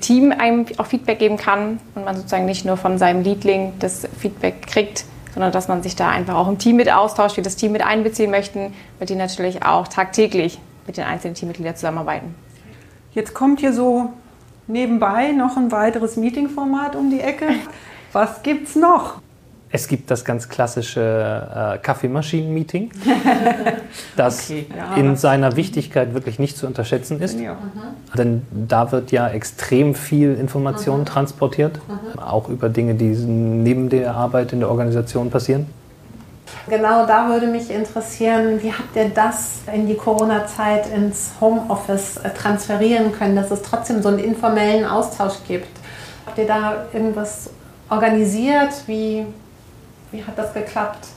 Team 0.00 0.32
einem 0.32 0.66
auch 0.78 0.86
Feedback 0.86 1.18
geben 1.18 1.36
kann 1.36 1.78
und 1.94 2.04
man 2.04 2.16
sozusagen 2.16 2.46
nicht 2.46 2.64
nur 2.64 2.76
von 2.76 2.98
seinem 2.98 3.22
Leadling 3.22 3.74
das 3.78 4.08
Feedback 4.18 4.66
kriegt, 4.66 5.04
sondern 5.34 5.50
dass 5.50 5.66
man 5.66 5.82
sich 5.82 5.96
da 5.96 6.08
einfach 6.08 6.36
auch 6.36 6.48
im 6.48 6.58
Team 6.58 6.76
mit 6.76 6.90
austauscht, 6.90 7.36
wie 7.36 7.42
das 7.42 7.56
Team 7.56 7.72
mit 7.72 7.84
einbeziehen 7.84 8.30
möchten, 8.30 8.72
weil 8.98 9.06
die 9.08 9.16
natürlich 9.16 9.64
auch 9.64 9.88
tagtäglich 9.88 10.60
mit 10.86 10.96
den 10.96 11.04
einzelnen 11.04 11.34
Teammitgliedern 11.34 11.74
zusammenarbeiten. 11.74 12.36
Jetzt 13.12 13.34
kommt 13.34 13.60
hier 13.60 13.72
so 13.72 14.12
nebenbei 14.68 15.32
noch 15.32 15.56
ein 15.56 15.72
weiteres 15.72 16.16
Meetingformat 16.16 16.94
um 16.94 17.10
die 17.10 17.20
Ecke. 17.20 17.48
Was 18.12 18.44
gibt's 18.44 18.76
noch? 18.76 19.20
Es 19.74 19.88
gibt 19.88 20.08
das 20.08 20.24
ganz 20.24 20.48
klassische 20.48 21.00
äh, 21.00 21.78
Kaffeemaschinen-Meeting, 21.78 22.92
das 24.16 24.48
okay, 24.48 24.66
ja, 24.76 24.94
in 24.94 25.16
seiner 25.16 25.56
Wichtigkeit 25.56 26.14
wirklich 26.14 26.38
nicht 26.38 26.56
zu 26.56 26.68
unterschätzen 26.68 27.20
ist. 27.20 27.36
Mhm. 27.36 27.56
Denn 28.16 28.42
da 28.52 28.92
wird 28.92 29.10
ja 29.10 29.26
extrem 29.26 29.96
viel 29.96 30.36
Information 30.36 31.00
mhm. 31.00 31.06
transportiert, 31.06 31.80
mhm. 31.88 32.20
auch 32.20 32.48
über 32.50 32.68
Dinge, 32.68 32.94
die 32.94 33.16
neben 33.16 33.88
der 33.88 34.14
Arbeit 34.14 34.52
in 34.52 34.60
der 34.60 34.70
Organisation 34.70 35.28
passieren. 35.28 35.66
Genau 36.68 37.04
da 37.04 37.28
würde 37.28 37.48
mich 37.48 37.68
interessieren, 37.68 38.62
wie 38.62 38.72
habt 38.72 38.94
ihr 38.94 39.08
das 39.08 39.62
in 39.74 39.88
die 39.88 39.96
Corona-Zeit 39.96 40.86
ins 40.94 41.32
Homeoffice 41.40 42.18
äh, 42.18 42.30
transferieren 42.30 43.10
können, 43.10 43.34
dass 43.34 43.50
es 43.50 43.62
trotzdem 43.62 44.02
so 44.02 44.08
einen 44.10 44.20
informellen 44.20 44.84
Austausch 44.84 45.34
gibt? 45.48 45.80
Habt 46.26 46.38
ihr 46.38 46.46
da 46.46 46.84
irgendwas 46.92 47.50
organisiert? 47.90 48.70
Wie, 48.86 49.26
wie 50.14 50.24
hat 50.24 50.38
das 50.38 50.54
geklappt? 50.54 51.08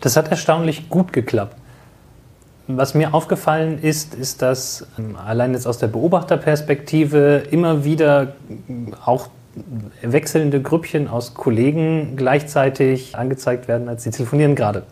Das 0.00 0.16
hat 0.16 0.28
erstaunlich 0.30 0.88
gut 0.88 1.12
geklappt. 1.12 1.56
Was 2.66 2.94
mir 2.94 3.12
aufgefallen 3.12 3.78
ist, 3.82 4.14
ist, 4.14 4.40
dass 4.40 4.86
ähm, 4.98 5.16
allein 5.16 5.52
jetzt 5.52 5.66
aus 5.66 5.78
der 5.78 5.88
Beobachterperspektive 5.88 7.42
immer 7.50 7.84
wieder 7.84 8.34
auch 9.04 9.28
wechselnde 10.02 10.62
Grüppchen 10.62 11.08
aus 11.08 11.34
Kollegen 11.34 12.16
gleichzeitig 12.16 13.16
angezeigt 13.16 13.68
werden, 13.68 13.88
als 13.88 14.04
sie 14.04 14.10
telefonieren 14.10 14.54
gerade. 14.54 14.84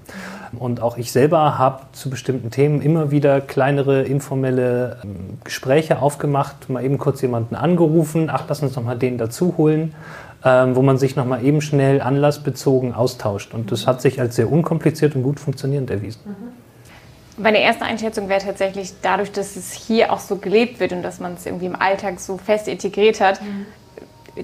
Und 0.58 0.80
auch 0.80 0.96
ich 0.96 1.12
selber 1.12 1.58
habe 1.58 1.82
zu 1.92 2.10
bestimmten 2.10 2.50
Themen 2.50 2.82
immer 2.82 3.10
wieder 3.10 3.40
kleinere 3.40 4.02
informelle 4.02 4.98
ähm, 5.02 5.38
Gespräche 5.44 6.00
aufgemacht, 6.00 6.68
mal 6.68 6.84
eben 6.84 6.98
kurz 6.98 7.22
jemanden 7.22 7.54
angerufen, 7.54 8.28
ach, 8.30 8.44
lass 8.48 8.62
uns 8.62 8.76
noch 8.76 8.84
mal 8.84 8.96
den 8.96 9.18
dazu 9.18 9.54
holen, 9.56 9.94
ähm, 10.44 10.76
wo 10.76 10.82
man 10.82 10.98
sich 10.98 11.16
noch 11.16 11.24
mal 11.24 11.42
eben 11.44 11.60
schnell 11.60 12.00
anlassbezogen 12.00 12.94
austauscht. 12.94 13.54
Und 13.54 13.72
das 13.72 13.86
hat 13.86 14.02
sich 14.02 14.20
als 14.20 14.36
sehr 14.36 14.50
unkompliziert 14.50 15.16
und 15.16 15.22
gut 15.22 15.40
funktionierend 15.40 15.90
erwiesen. 15.90 16.20
Meine 17.38 17.62
erste 17.62 17.84
Einschätzung 17.84 18.28
wäre 18.28 18.44
tatsächlich 18.44 18.92
dadurch, 19.00 19.32
dass 19.32 19.56
es 19.56 19.72
hier 19.72 20.12
auch 20.12 20.20
so 20.20 20.36
gelebt 20.36 20.80
wird 20.80 20.92
und 20.92 21.02
dass 21.02 21.18
man 21.18 21.34
es 21.34 21.46
irgendwie 21.46 21.66
im 21.66 21.76
Alltag 21.76 22.20
so 22.20 22.36
fest 22.36 22.68
integriert 22.68 23.20
hat, 23.20 23.40
mhm 23.40 23.66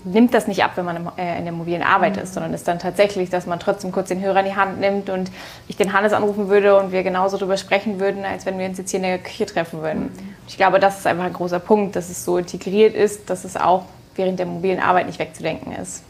nimmt 0.05 0.35
das 0.35 0.47
nicht 0.47 0.63
ab, 0.63 0.73
wenn 0.77 0.85
man 0.85 1.11
äh, 1.17 1.39
in 1.39 1.45
der 1.45 1.53
mobilen 1.53 1.83
Arbeit 1.83 2.17
ist, 2.19 2.35
sondern 2.35 2.53
ist 2.53 2.69
dann 2.69 2.79
tatsächlich, 2.79 3.31
dass 3.31 3.47
man 3.47 3.59
trotzdem 3.59 3.93
kurz 3.93 4.09
den 4.09 4.21
Hörer 4.21 4.41
in 4.41 4.47
die 4.47 4.55
Hand 4.55 4.81
nimmt 4.81 5.09
und 5.09 5.31
ich 5.67 5.77
den 5.77 5.93
Hannes 5.93 6.13
anrufen 6.13 6.49
würde 6.49 6.79
und 6.79 6.93
wir 6.93 7.03
genauso 7.03 7.39
darüber 7.39 7.57
sprechen 7.57 7.99
würden, 7.99 8.25
als 8.25 8.45
wenn 8.45 8.59
wir 8.59 8.67
uns 8.67 8.79
jetzt 8.79 8.91
hier 8.91 8.99
in 8.99 9.05
der 9.05 9.19
Küche 9.19 9.47
treffen 9.47 9.81
würden. 9.81 10.11
Ich 10.47 10.57
glaube, 10.57 10.79
das 10.79 10.99
ist 10.99 11.07
einfach 11.07 11.25
ein 11.25 11.33
großer 11.33 11.59
Punkt, 11.59 11.97
dass 11.97 12.11
es 12.11 12.25
so 12.25 12.39
integriert 12.39 12.95
ist, 12.95 13.31
dass 13.31 13.45
es 13.45 13.57
auch 13.57 13.85
während 14.15 14.39
der 14.39 14.47
mobilen 14.47 14.81
Arbeit 14.81 15.07
nicht 15.07 15.19
wegzudenken 15.19 15.73
ist. 15.73 16.03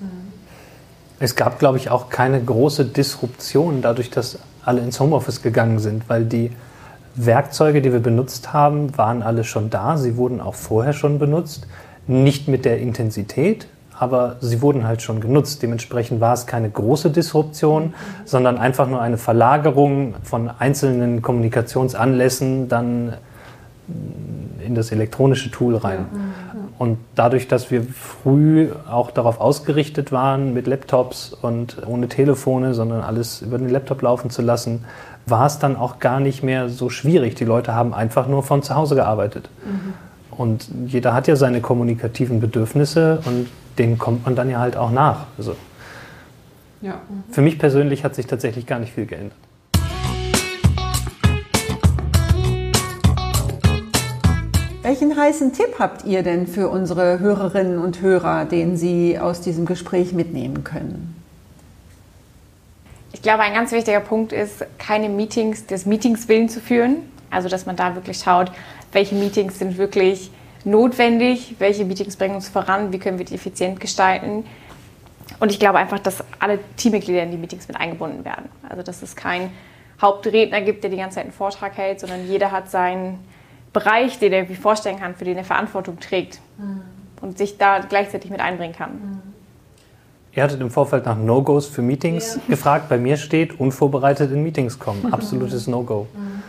Es 1.20 1.36
gab, 1.36 1.58
glaube 1.58 1.78
ich, 1.78 1.90
auch 1.90 2.08
keine 2.10 2.40
große 2.40 2.84
Disruption 2.84 3.82
dadurch, 3.82 4.10
dass 4.10 4.38
alle 4.64 4.80
ins 4.80 4.98
Homeoffice 4.98 5.42
gegangen 5.42 5.78
sind, 5.78 6.08
weil 6.08 6.24
die 6.24 6.50
Werkzeuge, 7.14 7.82
die 7.82 7.92
wir 7.92 8.00
benutzt 8.00 8.52
haben, 8.52 8.96
waren 8.96 9.22
alle 9.22 9.42
schon 9.42 9.70
da. 9.70 9.96
Sie 9.96 10.16
wurden 10.16 10.40
auch 10.40 10.54
vorher 10.54 10.92
schon 10.92 11.18
benutzt. 11.18 11.66
Nicht 12.08 12.48
mit 12.48 12.64
der 12.64 12.80
Intensität, 12.80 13.68
aber 13.98 14.36
sie 14.40 14.62
wurden 14.62 14.86
halt 14.86 15.02
schon 15.02 15.20
genutzt. 15.20 15.62
Dementsprechend 15.62 16.20
war 16.20 16.34
es 16.34 16.46
keine 16.46 16.70
große 16.70 17.10
Disruption, 17.10 17.94
sondern 18.24 18.58
einfach 18.58 18.88
nur 18.88 19.00
eine 19.00 19.18
Verlagerung 19.18 20.14
von 20.22 20.50
einzelnen 20.58 21.22
Kommunikationsanlässen 21.22 22.68
dann 22.68 23.14
in 24.64 24.74
das 24.74 24.92
elektronische 24.92 25.50
Tool 25.50 25.76
rein. 25.76 26.06
Und 26.78 26.98
dadurch, 27.16 27.48
dass 27.48 27.70
wir 27.70 27.82
früh 27.82 28.68
auch 28.88 29.10
darauf 29.10 29.40
ausgerichtet 29.40 30.12
waren, 30.12 30.54
mit 30.54 30.66
Laptops 30.66 31.32
und 31.32 31.78
ohne 31.86 32.08
Telefone, 32.08 32.74
sondern 32.74 33.00
alles 33.00 33.42
über 33.42 33.58
den 33.58 33.68
Laptop 33.68 34.02
laufen 34.02 34.30
zu 34.30 34.42
lassen, 34.42 34.84
war 35.26 35.46
es 35.46 35.58
dann 35.58 35.76
auch 35.76 35.98
gar 35.98 36.20
nicht 36.20 36.42
mehr 36.42 36.68
so 36.68 36.88
schwierig. 36.88 37.34
Die 37.34 37.44
Leute 37.44 37.74
haben 37.74 37.94
einfach 37.94 38.28
nur 38.28 38.42
von 38.42 38.62
zu 38.62 38.74
Hause 38.74 38.94
gearbeitet. 38.94 39.50
Mhm. 39.64 39.94
Und 40.38 40.68
jeder 40.86 41.12
hat 41.14 41.26
ja 41.26 41.34
seine 41.34 41.60
kommunikativen 41.60 42.40
Bedürfnisse 42.40 43.20
und 43.26 43.48
denen 43.76 43.98
kommt 43.98 44.24
man 44.24 44.36
dann 44.36 44.48
ja 44.48 44.60
halt 44.60 44.76
auch 44.76 44.92
nach. 44.92 45.26
Also 45.36 45.56
ja. 46.80 47.00
Für 47.30 47.42
mich 47.42 47.58
persönlich 47.58 48.04
hat 48.04 48.14
sich 48.14 48.28
tatsächlich 48.28 48.64
gar 48.64 48.78
nicht 48.78 48.92
viel 48.92 49.06
geändert. 49.06 49.36
Welchen 54.82 55.16
heißen 55.16 55.52
Tipp 55.52 55.74
habt 55.80 56.04
ihr 56.04 56.22
denn 56.22 56.46
für 56.46 56.68
unsere 56.68 57.18
Hörerinnen 57.18 57.78
und 57.78 58.00
Hörer, 58.00 58.44
den 58.44 58.76
sie 58.76 59.18
aus 59.18 59.40
diesem 59.40 59.66
Gespräch 59.66 60.12
mitnehmen 60.12 60.62
können? 60.62 61.16
Ich 63.12 63.22
glaube, 63.22 63.42
ein 63.42 63.54
ganz 63.54 63.72
wichtiger 63.72 64.00
Punkt 64.00 64.32
ist, 64.32 64.64
keine 64.78 65.08
Meetings 65.08 65.66
des 65.66 65.84
Meetings 65.84 66.28
willen 66.28 66.48
zu 66.48 66.60
führen. 66.60 66.98
Also, 67.30 67.48
dass 67.48 67.66
man 67.66 67.76
da 67.76 67.94
wirklich 67.96 68.18
schaut, 68.18 68.52
welche 68.92 69.14
Meetings 69.14 69.58
sind 69.58 69.78
wirklich 69.78 70.30
notwendig, 70.64 71.56
welche 71.58 71.84
Meetings 71.84 72.16
bringen 72.16 72.34
uns 72.34 72.48
voran, 72.48 72.92
wie 72.92 72.98
können 72.98 73.18
wir 73.18 73.24
die 73.24 73.34
effizient 73.34 73.80
gestalten. 73.80 74.44
Und 75.40 75.50
ich 75.50 75.58
glaube 75.58 75.78
einfach, 75.78 75.98
dass 75.98 76.24
alle 76.38 76.58
Teammitglieder 76.76 77.22
in 77.22 77.30
die 77.30 77.36
Meetings 77.36 77.68
mit 77.68 77.78
eingebunden 77.78 78.24
werden. 78.24 78.46
Also 78.68 78.82
dass 78.82 79.02
es 79.02 79.14
keinen 79.14 79.50
Hauptredner 80.00 80.60
gibt, 80.60 80.82
der 80.82 80.90
die 80.90 80.96
ganze 80.96 81.16
Zeit 81.16 81.24
einen 81.24 81.32
Vortrag 81.32 81.76
hält, 81.76 82.00
sondern 82.00 82.26
jeder 82.26 82.50
hat 82.50 82.70
seinen 82.70 83.18
Bereich, 83.72 84.18
den 84.18 84.32
er 84.32 84.46
sich 84.46 84.58
vorstellen 84.58 84.98
kann, 84.98 85.14
für 85.14 85.24
den 85.24 85.36
er 85.36 85.44
Verantwortung 85.44 86.00
trägt 86.00 86.40
mhm. 86.56 86.82
und 87.20 87.38
sich 87.38 87.58
da 87.58 87.80
gleichzeitig 87.80 88.30
mit 88.30 88.40
einbringen 88.40 88.74
kann. 88.74 88.92
Mhm. 88.92 89.22
Ihr 90.34 90.42
hattet 90.42 90.60
im 90.60 90.70
Vorfeld 90.70 91.04
nach 91.04 91.16
No-Gos 91.16 91.66
für 91.66 91.82
Meetings 91.82 92.36
ja. 92.36 92.42
gefragt. 92.48 92.88
Bei 92.88 92.96
mir 92.96 93.16
steht 93.16 93.58
unvorbereitet 93.58 94.30
in 94.30 94.42
Meetings 94.42 94.78
kommen. 94.78 95.08
Absolutes 95.12 95.66
No-Go. 95.66 96.06
Mhm. 96.14 96.42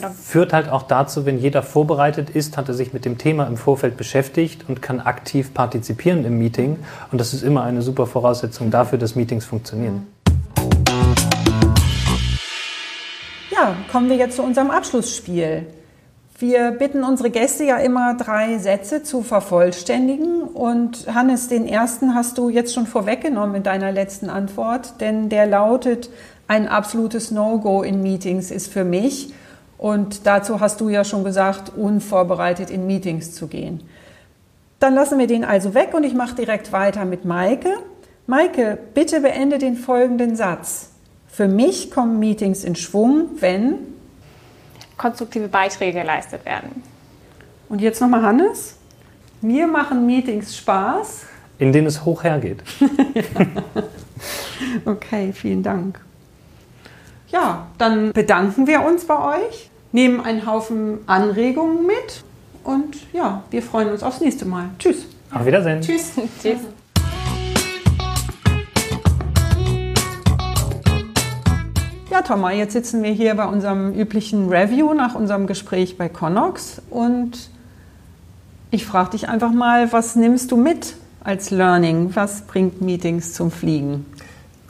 Genau. 0.00 0.12
Führt 0.14 0.54
halt 0.54 0.70
auch 0.70 0.84
dazu, 0.84 1.26
wenn 1.26 1.38
jeder 1.38 1.62
vorbereitet 1.62 2.30
ist, 2.30 2.56
hat 2.56 2.68
er 2.68 2.74
sich 2.74 2.94
mit 2.94 3.04
dem 3.04 3.18
Thema 3.18 3.46
im 3.46 3.58
Vorfeld 3.58 3.98
beschäftigt 3.98 4.64
und 4.66 4.80
kann 4.80 4.98
aktiv 4.98 5.52
partizipieren 5.52 6.24
im 6.24 6.38
Meeting. 6.38 6.78
Und 7.12 7.20
das 7.20 7.34
ist 7.34 7.42
immer 7.42 7.64
eine 7.64 7.82
super 7.82 8.06
Voraussetzung 8.06 8.70
dafür, 8.70 8.98
dass 8.98 9.14
Meetings 9.14 9.44
funktionieren. 9.44 10.06
Ja, 13.50 13.76
kommen 13.92 14.08
wir 14.08 14.16
jetzt 14.16 14.36
zu 14.36 14.42
unserem 14.42 14.70
Abschlussspiel. 14.70 15.66
Wir 16.38 16.70
bitten 16.70 17.04
unsere 17.04 17.28
Gäste 17.28 17.64
ja 17.64 17.76
immer, 17.76 18.14
drei 18.14 18.56
Sätze 18.56 19.02
zu 19.02 19.20
vervollständigen. 19.20 20.44
Und 20.44 21.14
Hannes, 21.14 21.48
den 21.48 21.66
ersten 21.66 22.14
hast 22.14 22.38
du 22.38 22.48
jetzt 22.48 22.72
schon 22.72 22.86
vorweggenommen 22.86 23.56
in 23.56 23.62
deiner 23.64 23.92
letzten 23.92 24.30
Antwort, 24.30 24.98
denn 25.02 25.28
der 25.28 25.46
lautet, 25.46 26.08
ein 26.48 26.68
absolutes 26.68 27.30
No-Go 27.30 27.82
in 27.82 28.02
Meetings 28.02 28.50
ist 28.50 28.72
für 28.72 28.84
mich 28.84 29.34
und 29.80 30.26
dazu 30.26 30.60
hast 30.60 30.82
du 30.82 30.90
ja 30.90 31.04
schon 31.04 31.24
gesagt, 31.24 31.72
unvorbereitet 31.74 32.68
in 32.68 32.86
Meetings 32.86 33.32
zu 33.32 33.46
gehen. 33.46 33.82
Dann 34.78 34.94
lassen 34.94 35.18
wir 35.18 35.26
den 35.26 35.42
also 35.42 35.72
weg 35.72 35.94
und 35.94 36.04
ich 36.04 36.12
mache 36.12 36.34
direkt 36.34 36.70
weiter 36.70 37.06
mit 37.06 37.24
Maike. 37.24 37.70
Maike, 38.26 38.76
bitte 38.92 39.22
beende 39.22 39.56
den 39.56 39.76
folgenden 39.76 40.36
Satz. 40.36 40.90
Für 41.28 41.48
mich 41.48 41.90
kommen 41.90 42.18
Meetings 42.18 42.62
in 42.62 42.76
Schwung, 42.76 43.30
wenn 43.38 43.78
konstruktive 44.98 45.48
Beiträge 45.48 46.00
geleistet 46.00 46.44
werden. 46.44 46.82
Und 47.70 47.80
jetzt 47.80 48.02
nochmal 48.02 48.20
Hannes. 48.20 48.76
Mir 49.40 49.66
machen 49.66 50.04
Meetings 50.04 50.58
Spaß. 50.58 51.24
In 51.58 51.72
denen 51.72 51.86
es 51.86 52.04
hoch 52.04 52.22
hergeht. 52.22 52.62
okay, 54.84 55.32
vielen 55.32 55.62
Dank. 55.62 55.98
Ja, 57.28 57.68
dann 57.78 58.12
bedanken 58.12 58.66
wir 58.66 58.84
uns 58.84 59.06
bei 59.06 59.38
euch, 59.38 59.69
nehmen 59.92 60.20
einen 60.20 60.46
Haufen 60.46 60.98
Anregungen 61.06 61.86
mit 61.86 62.24
und 62.64 62.96
ja, 63.12 63.42
wir 63.50 63.62
freuen 63.62 63.90
uns 63.90 64.02
aufs 64.02 64.20
nächste 64.20 64.44
Mal. 64.44 64.70
Tschüss. 64.78 65.06
Auf 65.32 65.46
Wiedersehen. 65.46 65.80
Tschüss. 65.80 66.12
Tschüss. 66.42 66.58
Ja, 72.10 72.22
Thomas, 72.22 72.54
jetzt 72.54 72.72
sitzen 72.72 73.02
wir 73.04 73.12
hier 73.12 73.34
bei 73.36 73.46
unserem 73.46 73.94
üblichen 73.94 74.48
Review 74.48 74.94
nach 74.94 75.14
unserem 75.14 75.46
Gespräch 75.46 75.96
bei 75.96 76.08
Connox 76.08 76.82
und 76.90 77.50
Ich 78.72 78.86
frage 78.86 79.10
dich 79.10 79.28
einfach 79.28 79.50
mal, 79.52 79.92
was 79.92 80.14
nimmst 80.14 80.52
du 80.52 80.56
mit 80.56 80.94
als 81.24 81.50
Learning? 81.50 82.10
Was 82.14 82.42
bringt 82.42 82.80
Meetings 82.80 83.32
zum 83.32 83.50
Fliegen? 83.50 84.06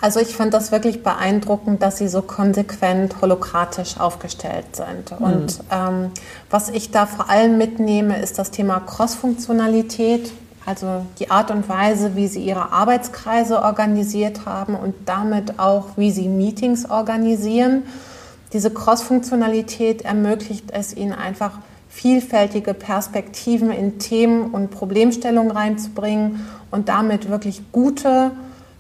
Also 0.00 0.18
ich 0.18 0.34
finde 0.34 0.50
das 0.50 0.72
wirklich 0.72 1.02
beeindruckend, 1.02 1.82
dass 1.82 1.98
sie 1.98 2.08
so 2.08 2.22
konsequent 2.22 3.20
holokratisch 3.20 3.98
aufgestellt 3.98 4.74
sind. 4.74 5.18
Mhm. 5.18 5.26
Und 5.26 5.60
ähm, 5.70 6.10
was 6.48 6.70
ich 6.70 6.90
da 6.90 7.06
vor 7.06 7.28
allem 7.28 7.58
mitnehme, 7.58 8.18
ist 8.20 8.38
das 8.38 8.50
Thema 8.50 8.80
Cross-Funktionalität, 8.80 10.32
also 10.64 11.04
die 11.18 11.30
Art 11.30 11.50
und 11.50 11.68
Weise, 11.68 12.16
wie 12.16 12.28
sie 12.28 12.42
ihre 12.42 12.72
Arbeitskreise 12.72 13.62
organisiert 13.62 14.46
haben 14.46 14.74
und 14.74 14.94
damit 15.04 15.58
auch, 15.58 15.88
wie 15.96 16.10
sie 16.10 16.28
Meetings 16.28 16.88
organisieren. 16.88 17.82
Diese 18.52 18.70
Cross-Funktionalität 18.70 20.02
ermöglicht 20.02 20.70
es 20.72 20.96
ihnen 20.96 21.12
einfach, 21.12 21.58
vielfältige 21.90 22.72
Perspektiven 22.72 23.72
in 23.72 23.98
Themen 23.98 24.52
und 24.52 24.70
Problemstellungen 24.70 25.50
reinzubringen 25.50 26.46
und 26.70 26.88
damit 26.88 27.28
wirklich 27.28 27.62
gute 27.72 28.30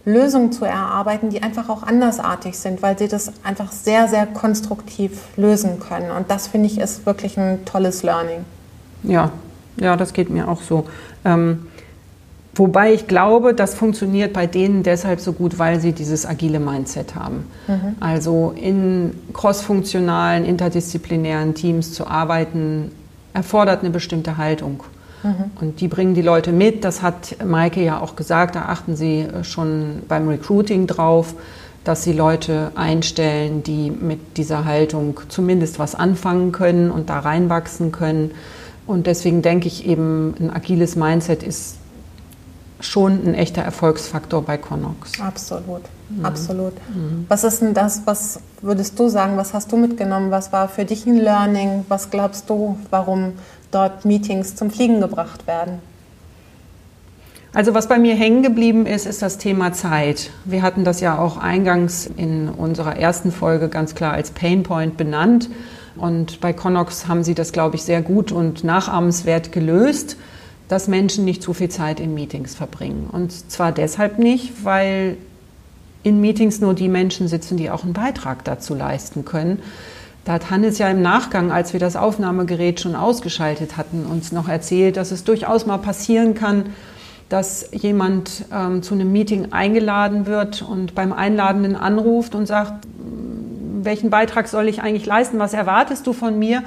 Lösungen 0.04 0.50
zu 0.52 0.64
erarbeiten, 0.64 1.30
die 1.30 1.42
einfach 1.42 1.68
auch 1.68 1.82
andersartig 1.82 2.58
sind, 2.58 2.82
weil 2.82 2.98
sie 2.98 3.08
das 3.08 3.32
einfach 3.44 3.70
sehr, 3.70 4.08
sehr 4.08 4.26
konstruktiv 4.26 5.24
lösen 5.36 5.78
können. 5.80 6.10
Und 6.10 6.30
das 6.30 6.46
finde 6.46 6.66
ich 6.66 6.78
ist 6.78 7.04
wirklich 7.06 7.38
ein 7.38 7.64
tolles 7.64 8.02
Learning. 8.02 8.44
Ja, 9.02 9.30
ja, 9.76 9.96
das 9.96 10.12
geht 10.12 10.30
mir 10.30 10.48
auch 10.48 10.62
so. 10.62 10.86
Ähm, 11.24 11.66
wobei 12.54 12.94
ich 12.94 13.08
glaube, 13.08 13.54
das 13.54 13.74
funktioniert 13.74 14.32
bei 14.32 14.46
denen 14.46 14.82
deshalb 14.82 15.20
so 15.20 15.32
gut, 15.32 15.58
weil 15.58 15.80
sie 15.80 15.92
dieses 15.92 16.24
agile 16.24 16.60
Mindset 16.60 17.14
haben. 17.14 17.46
Mhm. 17.68 17.96
Also 18.00 18.54
in 18.56 19.14
crossfunktionalen, 19.34 20.44
interdisziplinären 20.44 21.54
Teams 21.54 21.92
zu 21.92 22.06
arbeiten, 22.06 22.90
erfordert 23.34 23.80
eine 23.80 23.90
bestimmte 23.90 24.38
Haltung. 24.38 24.82
Mhm. 25.22 25.50
Und 25.60 25.80
die 25.80 25.88
bringen 25.88 26.14
die 26.14 26.22
Leute 26.22 26.52
mit. 26.52 26.84
Das 26.84 27.02
hat 27.02 27.36
Maike 27.44 27.82
ja 27.82 28.00
auch 28.00 28.16
gesagt. 28.16 28.54
Da 28.54 28.62
achten 28.62 28.96
sie 28.96 29.20
äh, 29.20 29.44
schon 29.44 30.02
beim 30.08 30.28
Recruiting 30.28 30.86
drauf, 30.86 31.34
dass 31.84 32.04
sie 32.04 32.12
Leute 32.12 32.72
einstellen, 32.74 33.62
die 33.62 33.90
mit 33.90 34.36
dieser 34.36 34.64
Haltung 34.64 35.20
zumindest 35.28 35.78
was 35.78 35.94
anfangen 35.94 36.52
können 36.52 36.90
und 36.90 37.10
da 37.10 37.20
reinwachsen 37.20 37.92
können. 37.92 38.32
Und 38.86 39.06
deswegen 39.06 39.42
denke 39.42 39.68
ich 39.68 39.86
eben, 39.86 40.34
ein 40.38 40.50
agiles 40.50 40.96
Mindset 40.96 41.42
ist 41.42 41.76
schon 42.80 43.26
ein 43.26 43.34
echter 43.34 43.62
Erfolgsfaktor 43.62 44.42
bei 44.42 44.56
Connox. 44.56 45.20
Absolut, 45.20 45.82
mhm. 46.08 46.24
absolut. 46.24 46.72
Mhm. 46.94 47.26
Was 47.28 47.44
ist 47.44 47.60
denn 47.60 47.74
das, 47.74 48.02
was 48.06 48.40
würdest 48.62 48.98
du 48.98 49.08
sagen, 49.08 49.36
was 49.36 49.54
hast 49.54 49.70
du 49.70 49.76
mitgenommen? 49.76 50.30
Was 50.30 50.52
war 50.52 50.68
für 50.68 50.84
dich 50.84 51.06
ein 51.06 51.18
Learning? 51.18 51.84
Was 51.88 52.10
glaubst 52.10 52.48
du, 52.48 52.78
warum 52.90 53.34
dort 53.70 54.04
Meetings 54.04 54.56
zum 54.56 54.70
Fliegen 54.70 55.00
gebracht 55.00 55.46
werden? 55.46 55.80
Also 57.52 57.74
was 57.74 57.88
bei 57.88 57.98
mir 57.98 58.14
hängen 58.14 58.42
geblieben 58.42 58.86
ist, 58.86 59.06
ist 59.06 59.22
das 59.22 59.38
Thema 59.38 59.72
Zeit. 59.72 60.30
Wir 60.44 60.62
hatten 60.62 60.84
das 60.84 61.00
ja 61.00 61.18
auch 61.18 61.36
eingangs 61.36 62.06
in 62.06 62.48
unserer 62.48 62.96
ersten 62.96 63.32
Folge 63.32 63.68
ganz 63.68 63.94
klar 63.94 64.12
als 64.12 64.30
Painpoint 64.30 64.96
benannt. 64.96 65.50
Und 65.96 66.40
bei 66.40 66.52
Connox 66.52 67.08
haben 67.08 67.24
sie 67.24 67.34
das, 67.34 67.50
glaube 67.50 67.76
ich, 67.76 67.82
sehr 67.82 68.02
gut 68.02 68.30
und 68.30 68.62
nachahmenswert 68.62 69.50
gelöst 69.50 70.16
dass 70.70 70.86
Menschen 70.86 71.24
nicht 71.24 71.42
zu 71.42 71.52
viel 71.52 71.68
Zeit 71.68 71.98
in 71.98 72.14
Meetings 72.14 72.54
verbringen. 72.54 73.10
Und 73.10 73.50
zwar 73.50 73.72
deshalb 73.72 74.20
nicht, 74.20 74.64
weil 74.64 75.16
in 76.04 76.20
Meetings 76.20 76.60
nur 76.60 76.74
die 76.74 76.88
Menschen 76.88 77.26
sitzen, 77.26 77.56
die 77.56 77.70
auch 77.70 77.82
einen 77.82 77.92
Beitrag 77.92 78.44
dazu 78.44 78.76
leisten 78.76 79.24
können. 79.24 79.58
Da 80.24 80.34
hat 80.34 80.50
Hannes 80.50 80.78
ja 80.78 80.88
im 80.88 81.02
Nachgang, 81.02 81.50
als 81.50 81.72
wir 81.72 81.80
das 81.80 81.96
Aufnahmegerät 81.96 82.80
schon 82.80 82.94
ausgeschaltet 82.94 83.76
hatten, 83.76 84.04
uns 84.04 84.32
noch 84.32 84.48
erzählt, 84.48 84.96
dass 84.96 85.12
es 85.12 85.24
durchaus 85.24 85.66
mal 85.66 85.78
passieren 85.78 86.34
kann, 86.34 86.66
dass 87.30 87.68
jemand 87.72 88.44
ähm, 88.52 88.82
zu 88.82 88.94
einem 88.94 89.12
Meeting 89.12 89.52
eingeladen 89.52 90.26
wird 90.26 90.62
und 90.62 90.94
beim 90.94 91.12
Einladenden 91.12 91.76
anruft 91.76 92.34
und 92.34 92.46
sagt, 92.46 92.86
welchen 93.82 94.10
Beitrag 94.10 94.48
soll 94.48 94.68
ich 94.68 94.82
eigentlich 94.82 95.06
leisten, 95.06 95.38
was 95.38 95.54
erwartest 95.54 96.06
du 96.06 96.12
von 96.12 96.38
mir? 96.38 96.62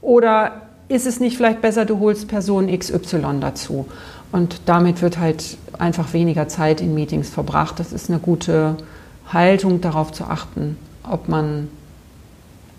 Oder 0.00 0.52
ist 0.88 1.06
es 1.06 1.18
nicht 1.18 1.36
vielleicht 1.36 1.62
besser, 1.62 1.86
du 1.86 1.98
holst 1.98 2.28
Person 2.28 2.66
XY 2.78 3.40
dazu? 3.40 3.86
Und 4.30 4.60
damit 4.66 5.00
wird 5.02 5.18
halt 5.18 5.56
einfach 5.78 6.12
weniger 6.12 6.48
Zeit 6.48 6.80
in 6.80 6.94
Meetings 6.94 7.30
verbracht. 7.30 7.80
Das 7.80 7.92
ist 7.92 8.10
eine 8.10 8.18
gute 8.18 8.76
Haltung, 9.32 9.80
darauf 9.80 10.12
zu 10.12 10.24
achten, 10.24 10.76
ob 11.08 11.28
man 11.28 11.68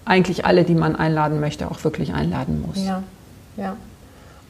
eigentlich 0.06 0.46
alle, 0.46 0.64
die 0.64 0.76
man 0.76 0.96
einladen 0.96 1.40
möchte, 1.40 1.70
auch 1.70 1.84
wirklich 1.84 2.14
einladen 2.14 2.64
muss. 2.66 2.84
Ja, 2.84 3.04
ja. 3.58 3.76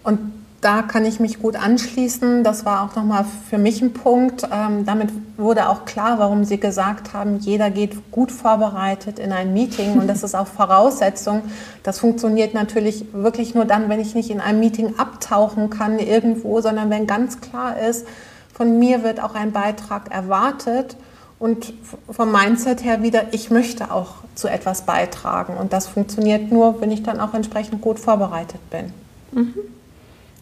Und 0.03 0.19
da 0.65 0.81
kann 0.81 1.05
ich 1.05 1.19
mich 1.19 1.39
gut 1.39 1.55
anschließen. 1.55 2.43
Das 2.43 2.65
war 2.65 2.83
auch 2.83 2.95
nochmal 2.95 3.23
für 3.49 3.59
mich 3.59 3.83
ein 3.83 3.93
Punkt. 3.93 4.47
Ähm, 4.51 4.83
damit 4.83 5.11
wurde 5.37 5.69
auch 5.69 5.85
klar, 5.85 6.17
warum 6.17 6.43
Sie 6.43 6.59
gesagt 6.59 7.13
haben, 7.13 7.37
jeder 7.37 7.69
geht 7.69 8.11
gut 8.11 8.31
vorbereitet 8.31 9.19
in 9.19 9.31
ein 9.31 9.53
Meeting 9.53 9.93
und 9.99 10.07
das 10.07 10.23
ist 10.23 10.35
auch 10.35 10.47
Voraussetzung. 10.47 11.43
Das 11.83 11.99
funktioniert 11.99 12.55
natürlich 12.55 13.05
wirklich 13.13 13.53
nur 13.53 13.65
dann, 13.65 13.89
wenn 13.89 13.99
ich 13.99 14.15
nicht 14.15 14.31
in 14.31 14.41
einem 14.41 14.59
Meeting 14.59 14.95
abtauchen 14.97 15.69
kann 15.69 15.99
irgendwo, 15.99 16.59
sondern 16.61 16.89
wenn 16.89 17.05
ganz 17.05 17.41
klar 17.41 17.79
ist, 17.79 18.07
von 18.51 18.79
mir 18.79 19.03
wird 19.03 19.21
auch 19.21 19.35
ein 19.35 19.51
Beitrag 19.51 20.11
erwartet. 20.11 20.95
Und 21.37 21.73
vom 22.09 22.31
Mindset 22.31 22.83
her 22.83 23.03
wieder, 23.03 23.33
ich 23.33 23.51
möchte 23.51 23.91
auch 23.91 24.15
zu 24.35 24.47
etwas 24.47 24.85
beitragen. 24.85 25.57
Und 25.57 25.73
das 25.73 25.87
funktioniert 25.87 26.51
nur, 26.51 26.79
wenn 26.81 26.91
ich 26.91 27.03
dann 27.03 27.19
auch 27.19 27.33
entsprechend 27.33 27.81
gut 27.81 27.99
vorbereitet 27.99 28.61
bin. 28.69 28.93
Mhm 29.31 29.53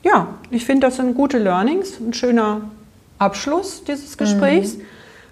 ja, 0.03 0.27
ich 0.51 0.65
finde, 0.65 0.87
das 0.87 0.97
sind 0.97 1.15
gute 1.15 1.39
Learnings, 1.39 1.99
ein 1.99 2.13
schöner 2.13 2.69
Abschluss 3.17 3.83
dieses 3.85 4.17
Gesprächs. 4.17 4.77
Mhm. 4.77 4.81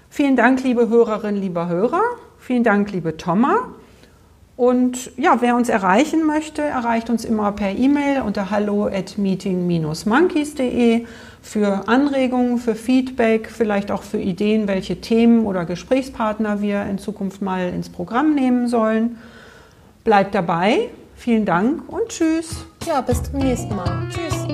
Vielen 0.09 0.35
Dank, 0.35 0.63
liebe 0.63 0.89
Hörerinnen, 0.89 1.39
lieber 1.41 1.67
Hörer. 1.67 2.01
Vielen 2.39 2.63
Dank, 2.63 2.91
liebe 2.91 3.17
Thomas. 3.17 3.57
Und 4.57 5.11
ja, 5.17 5.37
wer 5.41 5.55
uns 5.55 5.69
erreichen 5.69 6.25
möchte, 6.25 6.61
erreicht 6.61 7.09
uns 7.09 7.25
immer 7.25 7.51
per 7.51 7.71
E-Mail 7.71 8.21
unter 8.21 8.51
hallo 8.51 8.85
at 8.87 9.17
meeting-monkeys.de 9.17 11.05
für 11.41 11.87
Anregungen, 11.87 12.57
für 12.59 12.75
Feedback, 12.75 13.49
vielleicht 13.49 13.91
auch 13.91 14.03
für 14.03 14.19
Ideen, 14.19 14.67
welche 14.67 15.01
Themen 15.01 15.45
oder 15.45 15.65
Gesprächspartner 15.65 16.61
wir 16.61 16.83
in 16.83 16.97
Zukunft 16.97 17.41
mal 17.41 17.69
ins 17.69 17.89
Programm 17.89 18.35
nehmen 18.35 18.67
sollen. 18.67 19.17
Bleibt 20.03 20.35
dabei. 20.35 20.89
Vielen 21.15 21.45
Dank 21.45 21.87
und 21.87 22.07
tschüss. 22.09 22.65
Ja, 22.87 23.01
bis 23.01 23.21
zum 23.21 23.39
nächsten 23.39 23.75
Mal. 23.75 24.07
Tschüss. 24.09 24.50